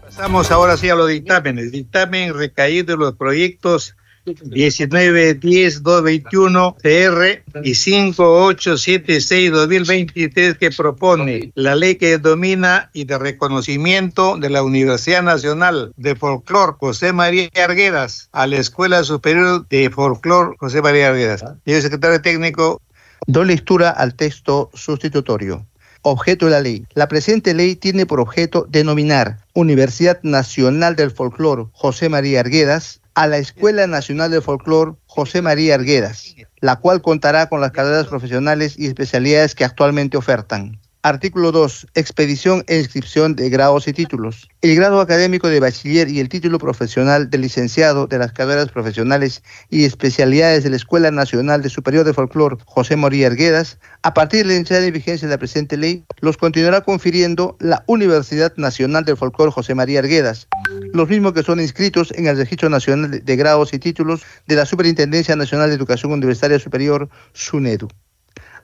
Pasamos 0.00 0.50
ahora 0.50 0.76
sí 0.76 0.88
a 0.88 0.96
los 0.96 1.08
dictámenes. 1.08 1.70
Dictamen 1.70 2.34
recaído 2.34 2.96
de 2.96 2.96
los 2.96 3.14
proyectos 3.14 3.96
1910-221 4.24 6.74
CR 6.76 7.42
y 7.62 7.72
5876-2023 7.72 10.56
que 10.56 10.70
propone 10.70 11.52
la 11.54 11.76
ley 11.76 11.96
que 11.96 12.16
domina 12.18 12.88
y 12.92 13.04
de 13.04 13.18
reconocimiento 13.18 14.36
de 14.38 14.50
la 14.50 14.62
Universidad 14.62 15.22
Nacional 15.22 15.92
de 15.96 16.14
Folclor 16.16 16.76
José 16.78 17.12
María 17.12 17.48
Arguedas 17.62 18.30
a 18.32 18.46
la 18.46 18.56
Escuela 18.56 19.04
Superior 19.04 19.68
de 19.68 19.90
Folclor 19.90 20.56
José 20.58 20.80
María 20.80 21.08
Arguedas. 21.08 21.44
Señor 21.64 21.82
secretario 21.82 22.22
técnico. 22.22 22.80
Doy 23.26 23.46
lectura 23.46 23.88
al 23.90 24.14
texto 24.14 24.70
sustitutorio. 24.74 25.66
Objeto 26.02 26.44
de 26.44 26.52
la 26.52 26.60
ley. 26.60 26.86
La 26.92 27.08
presente 27.08 27.54
ley 27.54 27.76
tiene 27.76 28.04
por 28.04 28.20
objeto 28.20 28.66
denominar 28.68 29.38
Universidad 29.54 30.20
Nacional 30.22 30.94
del 30.96 31.10
Folclor 31.10 31.70
José 31.72 32.10
María 32.10 32.40
Arguedas 32.40 33.00
a 33.14 33.26
la 33.26 33.38
Escuela 33.38 33.86
Nacional 33.86 34.30
de 34.30 34.40
Folclor 34.40 34.96
José 35.06 35.40
María 35.42 35.76
Arguedas, 35.76 36.34
la 36.60 36.76
cual 36.76 37.00
contará 37.00 37.48
con 37.48 37.60
las 37.60 37.72
carreras 37.72 38.06
profesionales 38.06 38.74
y 38.78 38.86
especialidades 38.86 39.54
que 39.54 39.64
actualmente 39.64 40.16
ofertan. 40.16 40.80
Artículo 41.04 41.52
2. 41.52 41.88
Expedición 41.94 42.64
e 42.66 42.78
inscripción 42.78 43.36
de 43.36 43.50
grados 43.50 43.86
y 43.88 43.92
títulos. 43.92 44.48
El 44.62 44.74
grado 44.74 45.02
académico 45.02 45.48
de 45.48 45.60
bachiller 45.60 46.08
y 46.08 46.18
el 46.18 46.30
título 46.30 46.58
profesional 46.58 47.28
de 47.28 47.36
licenciado 47.36 48.06
de 48.06 48.16
las 48.16 48.32
carreras 48.32 48.70
profesionales 48.70 49.42
y 49.68 49.84
especialidades 49.84 50.64
de 50.64 50.70
la 50.70 50.76
Escuela 50.76 51.10
Nacional 51.10 51.60
de 51.60 51.68
Superior 51.68 52.06
de 52.06 52.14
Folclor 52.14 52.56
José 52.64 52.96
Moría 52.96 53.26
Arguedas, 53.26 53.78
a 54.02 54.14
partir 54.14 54.46
de 54.46 54.54
la 54.54 54.58
entrada 54.58 54.86
en 54.86 54.94
vigencia 54.94 55.28
de 55.28 55.34
la 55.34 55.38
presente 55.38 55.76
ley, 55.76 56.06
los 56.20 56.38
continuará 56.38 56.80
confiriendo 56.80 57.58
la 57.60 57.84
Universidad 57.86 58.54
Nacional 58.56 59.04
del 59.04 59.18
Folclor 59.18 59.50
José 59.50 59.74
María 59.74 59.98
Arguedas, 59.98 60.48
los 60.94 61.08
mismos 61.08 61.32
que 61.32 61.42
son 61.42 61.60
inscritos 61.60 62.12
en 62.14 62.28
el 62.28 62.36
Registro 62.36 62.70
Nacional 62.70 63.24
de 63.24 63.36
Grados 63.36 63.74
y 63.74 63.80
Títulos 63.80 64.22
de 64.46 64.54
la 64.54 64.64
Superintendencia 64.64 65.34
Nacional 65.34 65.68
de 65.68 65.74
Educación 65.74 66.12
Universitaria 66.12 66.60
Superior, 66.60 67.10
SUNEDU. 67.32 67.88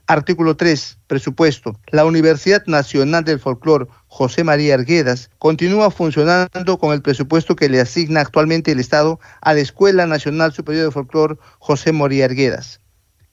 Artículo 0.06 0.56
3. 0.56 0.98
Presupuesto. 1.08 1.78
La 1.88 2.04
Universidad 2.04 2.64
Nacional 2.66 3.24
del 3.24 3.40
Folclor 3.40 3.88
José 4.06 4.44
María 4.44 4.74
Arguedas 4.74 5.28
continúa 5.38 5.90
funcionando 5.90 6.78
con 6.78 6.92
el 6.92 7.02
presupuesto 7.02 7.56
que 7.56 7.68
le 7.68 7.80
asigna 7.80 8.20
actualmente 8.20 8.70
el 8.70 8.78
Estado 8.78 9.18
a 9.40 9.52
la 9.52 9.60
Escuela 9.60 10.06
Nacional 10.06 10.52
Superior 10.52 10.84
de 10.84 10.90
Folclor 10.92 11.36
José 11.58 11.90
María 11.90 12.26
Arguedas. 12.26 12.79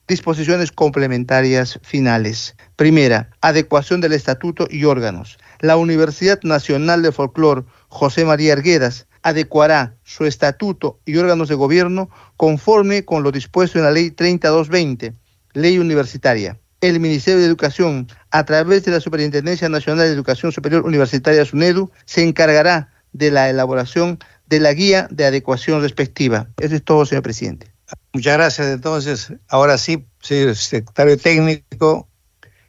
Disposiciones 0.08 0.72
complementarias 0.72 1.78
finales. 1.82 2.56
Primera, 2.76 3.30
adecuación 3.40 4.00
del 4.00 4.14
estatuto 4.14 4.66
y 4.70 4.84
órganos. 4.84 5.38
La 5.60 5.76
Universidad 5.76 6.40
Nacional 6.42 7.02
de 7.02 7.12
Folclor 7.12 7.66
José 7.88 8.24
María 8.24 8.54
Arguedas 8.54 9.06
adecuará 9.22 9.94
su 10.04 10.24
estatuto 10.24 10.98
y 11.04 11.16
órganos 11.18 11.48
de 11.48 11.56
gobierno 11.56 12.08
conforme 12.36 13.04
con 13.04 13.22
lo 13.22 13.32
dispuesto 13.32 13.78
en 13.78 13.84
la 13.84 13.90
Ley 13.90 14.10
3220, 14.10 15.12
Ley 15.52 15.78
Universitaria 15.78 16.58
el 16.80 17.00
Ministerio 17.00 17.40
de 17.40 17.46
Educación, 17.46 18.06
a 18.30 18.44
través 18.44 18.84
de 18.84 18.92
la 18.92 19.00
Superintendencia 19.00 19.68
Nacional 19.68 20.06
de 20.06 20.14
Educación 20.14 20.52
Superior 20.52 20.84
Universitaria 20.84 21.44
SUNEDU, 21.44 21.90
se 22.04 22.22
encargará 22.22 22.92
de 23.12 23.30
la 23.30 23.50
elaboración 23.50 24.18
de 24.46 24.60
la 24.60 24.72
guía 24.72 25.08
de 25.10 25.24
adecuación 25.24 25.82
respectiva. 25.82 26.48
Eso 26.58 26.76
es 26.76 26.84
todo, 26.84 27.04
señor 27.04 27.24
presidente. 27.24 27.77
Muchas 28.12 28.36
gracias. 28.36 28.66
Entonces, 28.68 29.32
ahora 29.48 29.78
sí, 29.78 30.06
señor 30.20 30.56
secretario 30.56 31.16
técnico, 31.16 32.08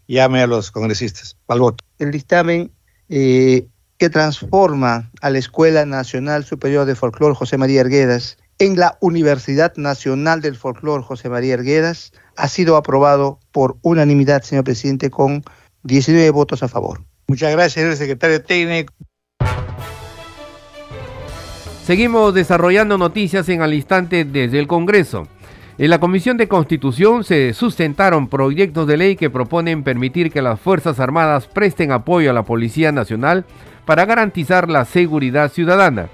llame 0.08 0.42
a 0.42 0.48
los 0.48 0.72
congresistas 0.72 1.38
al 1.48 1.60
voto. 1.60 1.84
El 1.98 2.12
dictamen 2.12 2.72
eh, 3.10 3.68
que 3.98 4.10
transforma 4.10 5.12
a 5.22 5.30
la 5.30 5.38
Escuela 5.38 5.86
Nacional 5.86 6.46
Superior 6.46 6.86
de 6.86 6.96
Folclore 6.96 7.36
José 7.36 7.58
María 7.58 7.82
Arguedas 7.82 8.38
en 8.60 8.78
la 8.78 8.98
Universidad 9.00 9.74
Nacional 9.78 10.42
del 10.42 10.56
Folclore 10.56 11.04
José 11.04 11.30
María 11.30 11.56
Arguedas 11.56 12.12
ha 12.36 12.48
sido 12.48 12.76
aprobado 12.76 13.40
por 13.52 13.78
unanimidad, 13.82 14.44
señor 14.44 14.66
presidente, 14.66 15.10
con 15.10 15.44
19 15.84 16.30
votos 16.32 16.62
a 16.62 16.68
favor. 16.68 17.02
Muchas 17.28 17.52
gracias, 17.52 17.74
señor 17.74 17.96
secretario 17.96 18.44
técnico. 18.44 18.94
Seguimos 21.90 22.36
desarrollando 22.36 23.00
noticias 23.00 23.50
en 23.50 23.64
al 23.64 23.74
instante 23.74 24.24
desde 24.24 24.60
el 24.60 24.68
Congreso. 24.68 25.28
En 25.80 25.90
la 25.90 26.00
Comisión 26.00 26.38
de 26.38 26.48
Constitución 26.48 27.24
se 27.24 27.52
sustentaron 27.56 28.28
proyectos 28.28 28.86
de 28.86 28.96
ley 28.96 29.16
que 29.16 29.32
proponen 29.32 29.84
permitir 29.84 30.32
que 30.32 30.44
las 30.44 30.60
Fuerzas 30.60 31.00
Armadas 31.00 31.48
presten 31.48 31.92
apoyo 31.92 32.30
a 32.30 32.34
la 32.34 32.44
Policía 32.44 32.92
Nacional 32.92 33.44
para 33.86 34.06
garantizar 34.06 34.70
la 34.70 34.86
seguridad 34.86 35.52
ciudadana. 35.52 36.10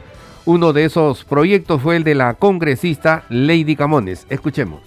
Uno 0.46 0.72
de 0.72 0.86
esos 0.86 1.25
proyectos 1.25 1.82
fue 1.82 1.98
el 1.98 2.05
de 2.05 2.15
la 2.15 2.36
congresista 2.36 3.25
Lady 3.27 3.75
Camones. 3.75 4.27
Escuchemos. 4.29 4.79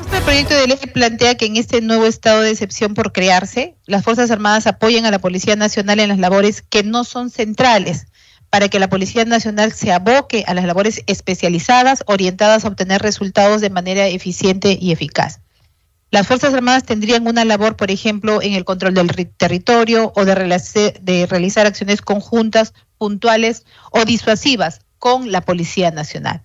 Este 0.00 0.20
proyecto 0.22 0.54
de 0.54 0.66
ley 0.66 0.78
plantea 0.94 1.34
que 1.34 1.44
en 1.44 1.58
este 1.58 1.82
nuevo 1.82 2.06
estado 2.06 2.40
de 2.40 2.52
excepción 2.52 2.94
por 2.94 3.12
crearse, 3.12 3.76
las 3.84 4.02
Fuerzas 4.02 4.30
Armadas 4.30 4.66
apoyen 4.66 5.04
a 5.04 5.10
la 5.10 5.18
Policía 5.18 5.56
Nacional 5.56 6.00
en 6.00 6.08
las 6.08 6.18
labores 6.18 6.62
que 6.62 6.84
no 6.84 7.04
son 7.04 7.28
centrales, 7.28 8.06
para 8.50 8.68
que 8.68 8.78
la 8.78 8.88
Policía 8.88 9.24
Nacional 9.24 9.72
se 9.72 9.92
aboque 9.92 10.44
a 10.46 10.54
las 10.54 10.64
labores 10.64 11.02
especializadas 11.06 12.02
orientadas 12.06 12.64
a 12.64 12.68
obtener 12.68 13.02
resultados 13.02 13.60
de 13.60 13.70
manera 13.70 14.06
eficiente 14.06 14.78
y 14.80 14.92
eficaz. 14.92 15.40
Las 16.10 16.26
Fuerzas 16.26 16.54
Armadas 16.54 16.84
tendrían 16.84 17.26
una 17.26 17.44
labor, 17.44 17.76
por 17.76 17.90
ejemplo, 17.90 18.40
en 18.40 18.54
el 18.54 18.64
control 18.64 18.94
del 18.94 19.28
territorio 19.36 20.12
o 20.16 20.24
de, 20.24 20.94
de 21.02 21.26
realizar 21.26 21.66
acciones 21.66 22.00
conjuntas, 22.00 22.72
puntuales 22.96 23.64
o 23.90 24.04
disuasivas 24.04 24.80
con 24.98 25.30
la 25.30 25.42
Policía 25.42 25.90
Nacional. 25.90 26.42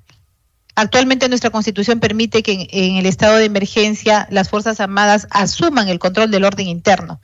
Actualmente 0.76 1.30
nuestra 1.30 1.52
Constitución 1.52 2.00
permite 2.00 2.42
que 2.42 2.68
en, 2.72 2.96
el 2.96 3.06
estado 3.06 3.38
de 3.38 3.46
emergencia 3.46 4.28
las 4.32 4.50
Fuerzas 4.50 4.80
Armadas 4.80 5.28
asuman 5.30 5.88
el 5.88 6.00
control 6.00 6.32
del 6.32 6.46
orden 6.46 6.68
interno. 6.68 7.22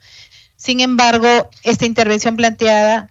Sin 0.56 0.80
embargo, 0.80 1.50
esta 1.64 1.84
intervención 1.84 2.36
planteada 2.36 3.10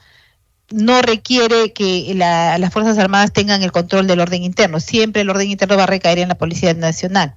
no 0.72 1.02
requiere 1.02 1.74
que 1.74 2.14
las 2.16 2.74
Fuerzas 2.74 2.98
Armadas 2.98 3.34
tengan 3.34 3.64
el 3.64 3.72
control 3.72 4.08
del 4.08 4.20
orden 4.20 4.44
interno. 4.44 4.80
Siempre 4.80 5.22
el 5.22 5.30
orden 5.30 5.50
interno 5.50 5.78
va 5.78 5.84
a 5.84 5.88
recaer 5.88 6.20
en 6.20 6.30
la 6.30 6.38
Policía 6.38 6.74
Nacional 6.74 7.36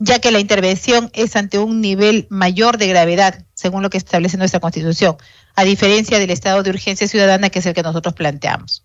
ya 0.00 0.18
que 0.18 0.30
la 0.30 0.40
intervención 0.40 1.10
es 1.12 1.36
ante 1.36 1.58
un 1.58 1.80
nivel 1.82 2.26
mayor 2.30 2.78
de 2.78 2.88
gravedad, 2.88 3.44
según 3.54 3.82
lo 3.82 3.90
que 3.90 3.98
establece 3.98 4.38
nuestra 4.38 4.58
Constitución, 4.58 5.16
a 5.54 5.64
diferencia 5.64 6.18
del 6.18 6.30
estado 6.30 6.62
de 6.62 6.70
urgencia 6.70 7.06
ciudadana 7.06 7.50
que 7.50 7.58
es 7.58 7.66
el 7.66 7.74
que 7.74 7.82
nosotros 7.82 8.14
planteamos. 8.14 8.82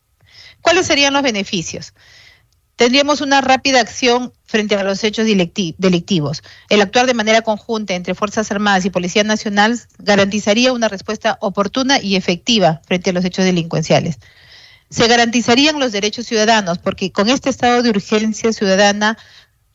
¿Cuáles 0.61 0.85
serían 0.85 1.13
los 1.13 1.23
beneficios? 1.23 1.93
Tendríamos 2.75 3.21
una 3.21 3.39
rápida 3.39 3.79
acción 3.79 4.33
frente 4.43 4.75
a 4.75 4.83
los 4.83 5.03
hechos 5.03 5.25
delictivos. 5.25 6.43
El 6.69 6.81
actuar 6.81 7.05
de 7.05 7.13
manera 7.13 7.41
conjunta 7.41 7.93
entre 7.93 8.15
Fuerzas 8.15 8.51
Armadas 8.51 8.83
y 8.83 8.89
Policía 8.89 9.23
Nacional 9.23 9.79
garantizaría 9.97 10.73
una 10.73 10.89
respuesta 10.89 11.37
oportuna 11.39 12.01
y 12.01 12.17
efectiva 12.17 12.81
frente 12.85 13.11
a 13.11 13.13
los 13.13 13.23
hechos 13.23 13.45
delincuenciales. 13.45 14.19
Se 14.89 15.07
garantizarían 15.07 15.79
los 15.79 15.93
derechos 15.93 16.25
ciudadanos 16.25 16.77
porque 16.77 17.11
con 17.11 17.29
este 17.29 17.49
estado 17.49 17.81
de 17.81 17.89
urgencia 17.91 18.51
ciudadana 18.51 19.17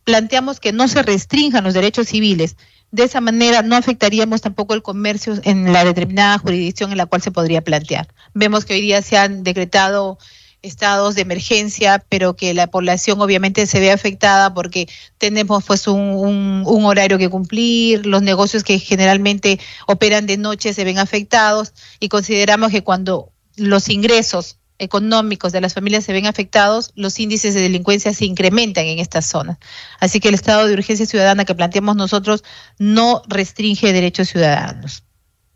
planteamos 0.05 0.61
que 0.61 0.73
no 0.73 0.87
se 0.87 1.03
restrinjan 1.03 1.65
los 1.65 1.75
derechos 1.75 2.09
civiles. 2.09 2.57
De 2.91 3.05
esa 3.05 3.21
manera 3.21 3.63
no 3.63 3.77
afectaríamos 3.77 4.43
tampoco 4.43 4.75
el 4.75 4.83
comercio 4.83 5.35
en 5.45 5.73
la 5.73 5.85
determinada 5.85 6.39
jurisdicción 6.39 6.91
en 6.93 6.99
la 6.99 7.07
cual 7.07 7.23
se 7.23 7.31
podría 7.31 7.63
plantear. 7.63 8.09
Vemos 8.35 8.65
que 8.65 8.75
hoy 8.75 8.83
día 8.83 9.01
se 9.01 9.17
han 9.17 9.43
decretado 9.43 10.19
estados 10.63 11.15
de 11.15 11.23
emergencia, 11.23 12.05
pero 12.09 12.37
que 12.37 12.55
la 12.55 12.67
población 12.67 13.21
obviamente 13.21 13.67
se 13.67 13.81
ve 13.81 13.93
afectada 13.93 14.53
porque 14.53 14.89
tenemos 15.19 15.65
pues 15.65 15.87
un, 15.89 16.65
un, 16.67 16.85
horario 16.85 17.19
que 17.19 17.29
cumplir, 17.29 18.07
los 18.07 18.23
negocios 18.23 18.65
que 18.65 18.79
generalmente 18.79 19.59
operan 19.87 20.27
de 20.27 20.37
noche 20.37 20.75
se 20.75 20.85
ven 20.85 20.99
afectados 20.99 21.73
y 21.99 22.09
consideramos 22.09 22.71
que 22.71 22.83
cuando 22.83 23.33
los 23.57 23.89
ingresos 23.89 24.57
económicos 24.81 25.53
de 25.53 25.61
las 25.61 25.75
familias 25.75 26.05
se 26.05 26.13
ven 26.13 26.27
afectados, 26.27 26.93
los 26.95 27.21
índices 27.21 27.55
de 27.55 27.61
delincuencia 27.61 28.15
se 28.15 28.25
incrementan 28.25 28.87
en 28.87 28.99
estas 28.99 29.27
zonas. 29.27 29.59
Así 30.01 30.21
que 30.21 30.29
el 30.29 30.35
estado 30.35 30.67
de 30.67 30.73
urgencia 30.73 31.07
ciudadana 31.07 31.45
que 31.45 31.55
planteamos 31.55 31.97
nosotros 31.97 32.43
no 32.79 33.23
restringe 33.29 33.93
derechos 33.93 34.31
ciudadanos. 34.31 35.05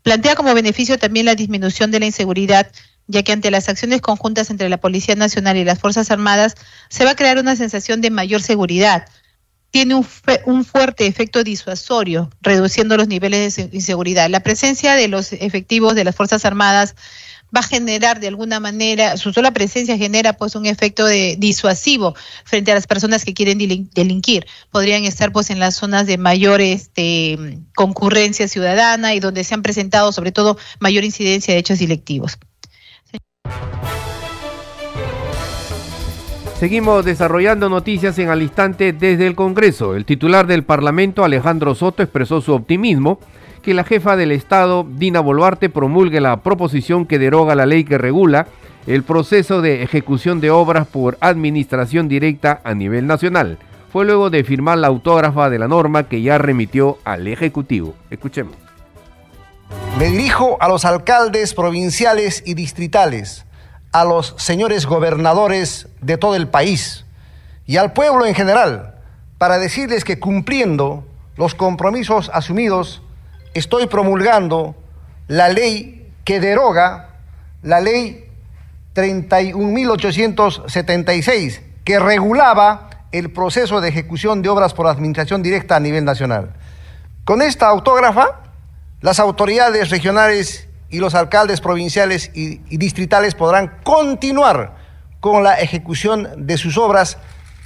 Plantea 0.03 0.35
como 0.35 0.53
beneficio 0.53 0.99
también 0.99 1.25
la 1.25 1.33
disminución 1.33 1.89
de 1.89 1.99
la 1.99 2.05
inseguridad, 2.05 2.71
ya 3.07 3.23
que 3.23 3.31
ante 3.31 3.51
las 3.51 3.69
acciones 3.69 4.01
conjuntas 4.01 4.49
entre 4.49 4.69
la 4.69 4.77
Policía 4.77 5.15
Nacional 5.15 5.57
y 5.57 5.63
las 5.63 5.79
Fuerzas 5.79 6.11
Armadas 6.11 6.55
se 6.89 7.05
va 7.05 7.11
a 7.11 7.15
crear 7.15 7.37
una 7.37 7.55
sensación 7.55 8.01
de 8.01 8.09
mayor 8.09 8.41
seguridad. 8.41 9.05
Tiene 9.71 9.95
un, 9.95 10.07
un 10.45 10.63
fuerte 10.63 11.05
efecto 11.05 11.43
disuasorio, 11.43 12.29
reduciendo 12.41 12.95
los 12.97 13.07
niveles 13.07 13.57
de 13.57 13.69
inseguridad. 13.73 14.29
La 14.29 14.39
presencia 14.39 14.93
de 14.93 15.07
los 15.07 15.33
efectivos 15.33 15.95
de 15.95 16.05
las 16.05 16.15
Fuerzas 16.15 16.45
Armadas 16.45 16.95
va 17.55 17.59
a 17.59 17.63
generar 17.63 18.19
de 18.19 18.27
alguna 18.27 18.59
manera, 18.59 19.17
su 19.17 19.31
sola 19.31 19.51
presencia 19.51 19.97
genera 19.97 20.33
pues 20.33 20.55
un 20.55 20.65
efecto 20.65 21.05
de 21.05 21.35
disuasivo 21.37 22.15
frente 22.43 22.71
a 22.71 22.75
las 22.75 22.87
personas 22.87 23.23
que 23.23 23.33
quieren 23.33 23.57
delinquir. 23.93 24.45
Podrían 24.71 25.05
estar 25.05 25.31
pues 25.31 25.49
en 25.49 25.59
las 25.59 25.75
zonas 25.75 26.07
de 26.07 26.17
mayor 26.17 26.61
este, 26.61 27.59
concurrencia 27.75 28.47
ciudadana 28.47 29.13
y 29.13 29.19
donde 29.19 29.43
se 29.43 29.53
han 29.53 29.61
presentado 29.61 30.11
sobre 30.11 30.31
todo 30.31 30.57
mayor 30.79 31.03
incidencia 31.03 31.53
de 31.53 31.59
hechos 31.59 31.79
delictivos. 31.79 32.37
Seguimos 36.59 37.03
desarrollando 37.03 37.67
noticias 37.67 38.17
en 38.17 38.29
al 38.29 38.41
instante 38.41 38.93
desde 38.93 39.27
el 39.27 39.35
Congreso. 39.35 39.93
El 39.93 40.05
titular 40.05 40.47
del 40.47 40.63
Parlamento, 40.63 41.25
Alejandro 41.25 41.75
Soto, 41.75 42.01
expresó 42.01 42.39
su 42.39 42.53
optimismo 42.53 43.19
que 43.61 43.73
la 43.73 43.83
jefa 43.83 44.15
del 44.15 44.31
Estado, 44.31 44.87
Dina 44.89 45.19
Boluarte, 45.19 45.69
promulgue 45.69 46.21
la 46.21 46.37
proposición 46.41 47.05
que 47.05 47.19
deroga 47.19 47.55
la 47.55 47.65
ley 47.65 47.83
que 47.83 47.97
regula 47.97 48.47
el 48.87 49.03
proceso 49.03 49.61
de 49.61 49.83
ejecución 49.83 50.39
de 50.39 50.51
obras 50.51 50.87
por 50.87 51.17
administración 51.19 52.07
directa 52.07 52.61
a 52.63 52.73
nivel 52.73 53.05
nacional. 53.05 53.57
Fue 53.91 54.05
luego 54.05 54.29
de 54.29 54.43
firmar 54.43 54.77
la 54.77 54.87
autógrafa 54.87 55.49
de 55.49 55.59
la 55.59 55.67
norma 55.67 56.03
que 56.03 56.21
ya 56.21 56.37
remitió 56.37 56.99
al 57.03 57.27
Ejecutivo. 57.27 57.95
Escuchemos. 58.09 58.64
Me 59.97 60.07
dirijo 60.07 60.57
a 60.59 60.67
los 60.67 60.83
alcaldes 60.83 61.53
provinciales 61.53 62.43
y 62.45 62.53
distritales, 62.53 63.45
a 63.93 64.03
los 64.03 64.35
señores 64.37 64.85
gobernadores 64.85 65.87
de 66.01 66.17
todo 66.17 66.35
el 66.35 66.49
país 66.49 67.05
y 67.65 67.77
al 67.77 67.93
pueblo 67.93 68.25
en 68.25 68.35
general 68.35 68.95
para 69.37 69.57
decirles 69.57 70.03
que 70.03 70.19
cumpliendo 70.19 71.05
los 71.37 71.55
compromisos 71.55 72.29
asumidos 72.33 73.03
estoy 73.53 73.87
promulgando 73.87 74.75
la 75.29 75.47
ley 75.47 76.11
que 76.25 76.41
deroga 76.41 77.11
la 77.61 77.79
ley 77.79 78.29
31.876, 78.95 81.61
que 81.85 81.99
regulaba 81.99 82.89
el 83.13 83.31
proceso 83.31 83.79
de 83.79 83.87
ejecución 83.87 84.41
de 84.41 84.49
obras 84.49 84.73
por 84.73 84.87
administración 84.87 85.41
directa 85.41 85.77
a 85.77 85.79
nivel 85.79 86.03
nacional. 86.03 86.51
Con 87.23 87.41
esta 87.41 87.67
autógrafa, 87.67 88.41
las 89.01 89.19
autoridades 89.19 89.89
regionales 89.89 90.67
y 90.89 90.99
los 90.99 91.15
alcaldes 91.15 91.61
provinciales 91.61 92.31
y, 92.33 92.57
distritales 92.77 93.35
podrán 93.35 93.79
continuar 93.83 94.75
con 95.19 95.43
la 95.43 95.59
ejecución 95.59 96.47
de 96.47 96.57
sus 96.57 96.77
obras 96.77 97.17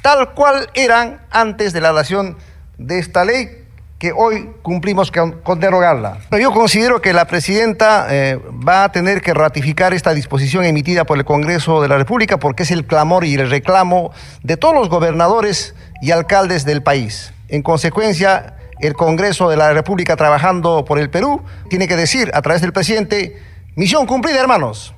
tal 0.02 0.34
cual 0.34 0.70
eran 0.74 1.22
antes 1.30 1.74
de 1.74 1.82
la 1.82 1.92
dación 1.92 2.38
de 2.78 3.00
esta 3.00 3.26
ley, 3.26 3.66
que 4.00 4.14
hoy 4.14 4.50
cumplimos 4.62 5.12
con, 5.12 5.60
derogarla. 5.60 6.20
Pero 6.30 6.42
yo 6.42 6.52
considero 6.54 7.02
que 7.02 7.12
la 7.12 7.26
presidenta 7.26 8.08
eh, 8.10 8.40
va 8.66 8.86
a 8.86 8.92
tener 8.94 9.22
que 9.22 9.34
ratificar 9.34 9.94
esta 9.94 10.14
disposición 10.14 10.64
emitida 10.64 11.04
por 11.04 11.18
el 11.18 11.26
Congreso 11.26 11.82
de 11.82 11.90
la 11.90 11.98
República 11.98 12.38
porque 12.38 12.64
es 12.64 12.72
el 12.72 12.86
clamor 12.86 13.26
y 13.26 13.36
el 13.36 13.50
reclamo 13.50 14.12
de 14.42 14.56
todos 14.56 14.74
los 14.74 14.88
gobernadores 14.88 15.76
y 16.02 16.12
alcaldes 16.12 16.64
del 16.64 16.82
país. 16.82 17.34
En 17.50 17.62
consecuencia, 17.62 18.56
el 18.80 18.94
Congreso 18.94 19.50
de 19.50 19.58
la 19.58 19.74
República 19.74 20.16
trabajando 20.16 20.86
por 20.86 21.00
el 21.00 21.10
Perú 21.10 21.42
tiene 21.70 21.88
que 21.88 21.96
decir 21.96 22.32
a 22.34 22.42
través 22.42 22.62
del 22.62 22.74
presidente, 22.74 23.38
misión 23.76 24.06
cumplida, 24.06 24.40
hermanos. 24.40 24.94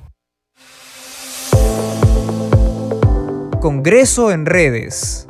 Congreso 3.60 4.32
en 4.32 4.46
redes. 4.46 5.28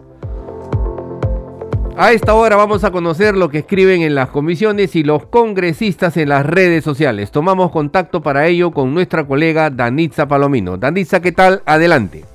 A 1.96 2.12
esta 2.12 2.32
hora 2.32 2.56
vamos 2.56 2.84
a 2.84 2.90
conocer 2.90 3.36
lo 3.36 3.50
que 3.50 3.58
escriben 3.58 4.00
en 4.00 4.14
las 4.14 4.30
comisiones 4.30 4.96
y 4.96 5.02
los 5.02 5.26
congresistas 5.26 6.16
en 6.16 6.30
las 6.30 6.46
redes 6.46 6.82
sociales. 6.82 7.30
Tomamos 7.30 7.70
contacto 7.70 8.22
para 8.22 8.46
ello 8.46 8.70
con 8.70 8.94
nuestra 8.94 9.24
colega 9.24 9.68
Danitza 9.68 10.26
Palomino. 10.26 10.78
Danitza, 10.78 11.20
¿qué 11.20 11.32
tal? 11.32 11.62
Adelante. 11.66 12.31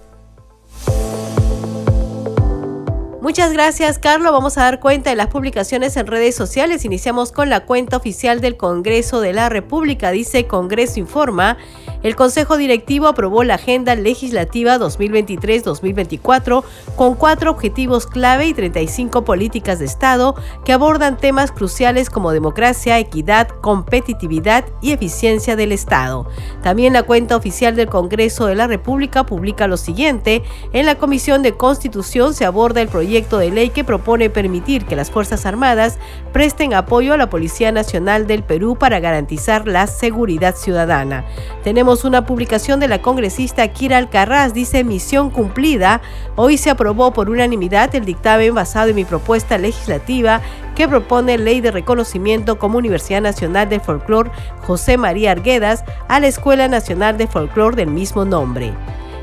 Muchas 3.28 3.52
gracias, 3.52 4.00
Carlos. 4.00 4.32
Vamos 4.32 4.58
a 4.58 4.62
dar 4.62 4.80
cuenta 4.80 5.10
de 5.10 5.18
las 5.18 5.28
publicaciones 5.28 5.98
en 5.98 6.08
redes 6.08 6.34
sociales. 6.34 6.86
Iniciamos 6.86 7.34
con 7.34 7.50
la 7.50 7.66
cuenta 7.66 7.98
oficial 7.98 8.40
del 8.40 8.56
Congreso 8.56 9.20
de 9.20 9.34
la 9.34 9.50
República. 9.50 10.12
Dice 10.12 10.48
Congreso 10.48 11.02
Informa. 11.02 11.58
El 12.04 12.16
Consejo 12.16 12.58
Directivo 12.58 13.08
aprobó 13.08 13.44
la 13.44 13.56
Agenda 13.56 13.96
Legislativa 13.96 14.78
2023-2024 14.78 16.64
con 16.96 17.16
cuatro 17.16 17.50
objetivos 17.50 18.06
clave 18.06 18.48
y 18.48 18.54
35 18.54 19.24
políticas 19.24 19.80
de 19.80 19.86
Estado 19.86 20.36
que 20.64 20.74
abordan 20.74 21.18
temas 21.18 21.52
cruciales 21.52 22.12
como 22.12 22.32
democracia, 22.32 23.00
equidad, 23.00 23.48
competitividad 23.48 24.66
y 24.82 24.92
eficiencia 24.92 25.56
del 25.56 25.72
Estado. 25.72 26.28
También 26.62 26.94
la 26.94 27.04
cuenta 27.04 27.36
oficial 27.36 27.76
del 27.76 27.90
Congreso 27.90 28.46
de 28.46 28.56
la 28.56 28.68
República 28.68 29.26
publica 29.26 29.68
lo 29.68 29.78
siguiente. 29.78 30.44
En 30.74 30.86
la 30.86 30.96
Comisión 30.96 31.42
de 31.42 31.54
Constitución 31.54 32.36
se 32.36 32.46
aborda 32.46 32.82
el 32.82 32.90
proyecto 32.90 33.40
de 33.40 33.50
ley 33.50 33.70
que 33.72 33.84
propone 33.84 34.30
permitir 34.30 34.86
que 34.86 34.96
las 34.96 35.10
Fuerzas 35.10 35.46
Armadas 35.48 35.98
presten 36.32 36.76
apoyo 36.76 37.14
a 37.14 37.18
la 37.18 37.30
Policía 37.30 37.72
Nacional 37.72 38.28
del 38.28 38.44
Perú 38.44 38.78
para 38.78 39.00
garantizar 39.00 39.68
la 39.68 39.88
seguridad 39.88 40.56
ciudadana. 40.56 41.26
Tenemos 41.64 41.87
una 41.88 42.26
publicación 42.26 42.82
de 42.82 42.90
la 42.90 43.02
congresista 43.02 43.66
Kira 43.70 43.98
Alcarraz, 43.98 44.54
dice 44.54 44.84
misión 44.84 45.30
cumplida. 45.30 46.02
Hoy 46.36 46.58
se 46.58 46.70
aprobó 46.70 47.14
por 47.14 47.30
unanimidad 47.30 47.96
el 47.96 48.04
dictamen 48.04 48.54
basado 48.54 48.90
en 48.90 48.98
mi 48.98 49.06
propuesta 49.06 49.58
legislativa 49.58 50.42
que 50.76 50.90
propone 50.90 51.38
ley 51.38 51.62
de 51.62 51.72
reconocimiento 51.72 52.60
como 52.60 52.78
Universidad 52.78 53.22
Nacional 53.22 53.70
de 53.70 53.80
Folclor 53.80 54.30
José 54.64 54.98
María 54.98 55.32
Arguedas 55.32 55.86
a 56.10 56.20
la 56.20 56.28
Escuela 56.28 56.68
Nacional 56.68 57.18
de 57.18 57.28
Folclor 57.28 57.78
del 57.78 57.90
mismo 57.90 58.26
nombre. 58.26 58.74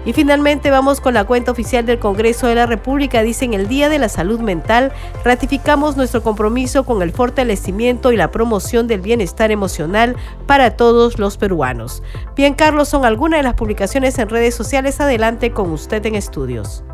Y 0.05 0.13
finalmente 0.13 0.71
vamos 0.71 1.01
con 1.01 1.15
la 1.15 1.25
cuenta 1.25 1.53
oficial 1.53 1.87
del 1.87 1.99
Congreso 1.99 2.47
de 2.47 2.55
la 2.55 2.67
República. 2.67 3.23
Dice 3.23 3.45
en 3.45 3.55
el 3.55 3.69
Día 3.69 3.89
de 3.89 3.99
la 3.99 4.09
Salud 4.09 4.41
Mental 4.41 4.93
ratificamos 5.25 5.97
nuestro 5.97 6.23
compromiso 6.23 6.85
con 6.85 7.01
el 7.03 7.13
fortalecimiento 7.13 8.13
y 8.13 8.17
la 8.17 8.31
promoción 8.31 8.87
del 8.87 9.01
bienestar 9.01 9.51
emocional 9.51 10.17
para 10.47 10.77
todos 10.77 11.19
los 11.19 11.37
peruanos. 11.39 12.03
Bien, 12.37 12.55
Carlos, 12.55 12.89
son 12.89 13.05
algunas 13.05 13.39
de 13.39 13.45
las 13.45 13.55
publicaciones 13.55 14.19
en 14.19 14.29
redes 14.29 14.55
sociales. 14.55 15.01
Adelante 15.01 15.53
con 15.53 15.71
usted 15.71 16.05
en 16.07 16.15
estudios. 16.15 16.85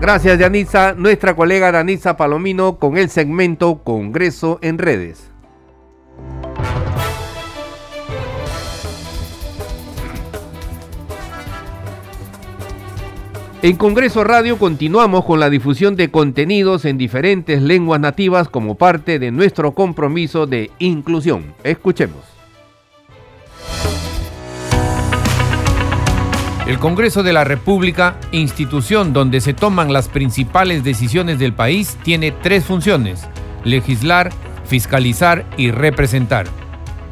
Gracias, 0.00 0.38
Yanisa. 0.38 0.94
Nuestra 0.94 1.34
colega 1.36 1.72
Danisa 1.72 2.16
Palomino 2.16 2.78
con 2.78 2.96
el 2.96 3.08
segmento 3.08 3.82
Congreso 3.84 4.58
en 4.62 4.78
redes. 4.78 5.31
En 13.62 13.76
Congreso 13.76 14.24
Radio 14.24 14.58
continuamos 14.58 15.24
con 15.24 15.38
la 15.38 15.48
difusión 15.48 15.94
de 15.94 16.10
contenidos 16.10 16.84
en 16.84 16.98
diferentes 16.98 17.62
lenguas 17.62 18.00
nativas 18.00 18.48
como 18.48 18.74
parte 18.74 19.20
de 19.20 19.30
nuestro 19.30 19.72
compromiso 19.72 20.46
de 20.46 20.72
inclusión. 20.80 21.54
Escuchemos. 21.62 22.24
El 26.66 26.80
Congreso 26.80 27.22
de 27.22 27.32
la 27.32 27.44
República, 27.44 28.16
institución 28.32 29.12
donde 29.12 29.40
se 29.40 29.54
toman 29.54 29.92
las 29.92 30.08
principales 30.08 30.82
decisiones 30.82 31.38
del 31.38 31.52
país, 31.52 31.96
tiene 32.02 32.32
tres 32.32 32.64
funciones, 32.64 33.28
legislar, 33.62 34.30
fiscalizar 34.64 35.46
y 35.56 35.70
representar. 35.70 36.48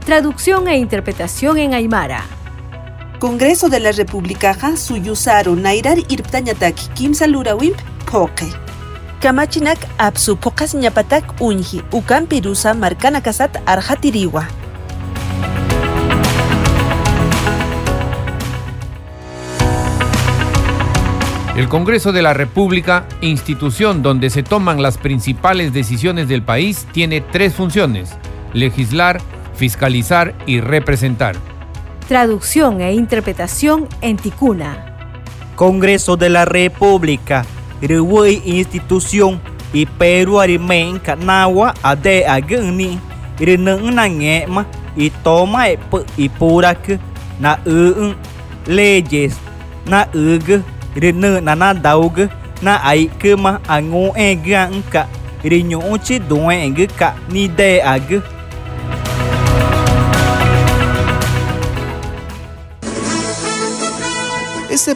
Traducción 0.05 0.67
e 0.67 0.77
interpretación 0.77 1.59
en 1.59 1.75
Aymara. 1.75 2.25
Congreso 3.21 3.69
de 3.69 3.81
la 3.81 3.93
República 3.93 4.57
suyusaru 4.77 5.55
nairar 5.55 5.99
irptañatak 6.09 6.75
kimsa 6.95 7.27
lurawimp 7.27 7.77
poke. 8.11 8.47
Kamachinak 9.21 9.77
apsu 9.99 10.37
pokas 10.37 10.75
ñapatak 10.75 11.39
unji 11.39 11.83
ukan 11.93 12.27
pirusa 12.27 12.73
marcana 12.73 13.21
kasat 13.21 13.59
arjatiriwa. 13.67 14.49
El 21.57 21.69
Congreso 21.69 22.13
de 22.13 22.23
la 22.23 22.33
República, 22.33 23.05
institución 23.21 24.03
donde 24.03 24.31
se 24.31 24.43
toman 24.43 24.81
las 24.81 24.97
principales 24.97 25.75
decisiones 25.75 26.27
del 26.27 26.43
país, 26.43 26.87
tiene 26.93 27.21
tres 27.21 27.53
funciones, 27.53 28.17
legislar, 28.55 29.21
fiscalizar 29.53 30.35
y 30.47 30.61
representar 30.61 31.50
traducción 32.11 32.81
e 32.81 32.93
interpretación 32.93 33.87
en 34.01 34.17
Ticuna. 34.17 34.97
Congreso 35.55 36.17
de 36.17 36.29
la 36.29 36.45
República, 36.45 37.47
Rewe 37.81 38.43
Institución 38.45 39.41
y 39.73 39.87
Perú 39.87 40.41
Arimen 40.41 41.01
Nawa 41.25 41.73
Ade 41.81 42.27
Agni, 42.27 42.99
Renang 43.39 43.95
Nangema 43.95 44.67
y 44.97 45.11
Toma 45.23 45.67
y 46.17 46.29
Purak, 46.29 46.99
Na 47.39 47.61
Un 47.65 48.17
Leyes, 48.67 49.37
Na 49.87 50.09
Ug, 50.13 50.65
Renang 50.97 51.45
Nana 51.45 51.75
Daug, 51.75 52.29
Na 52.61 52.83
Aikema 52.89 53.61
Angu 53.69 54.11
Eganka, 54.17 55.07
Rinyochi 55.45 56.19
Duen 56.19 56.75
Ka 56.99 57.15
Ni 57.29 57.47
De 57.47 57.81
Ag. 57.81 58.40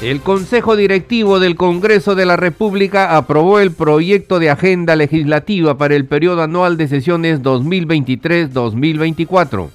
El 0.00 0.20
Consejo 0.20 0.76
Directivo 0.76 1.40
del 1.40 1.56
Congreso 1.56 2.14
de 2.14 2.24
la 2.24 2.36
República 2.36 3.16
aprobó 3.16 3.58
el 3.58 3.72
proyecto 3.72 4.38
de 4.38 4.48
agenda 4.48 4.94
legislativa 4.94 5.76
para 5.76 5.96
el 5.96 6.04
periodo 6.04 6.42
anual 6.42 6.76
de 6.76 6.86
sesiones 6.86 7.42
2023-2024. 7.42 9.70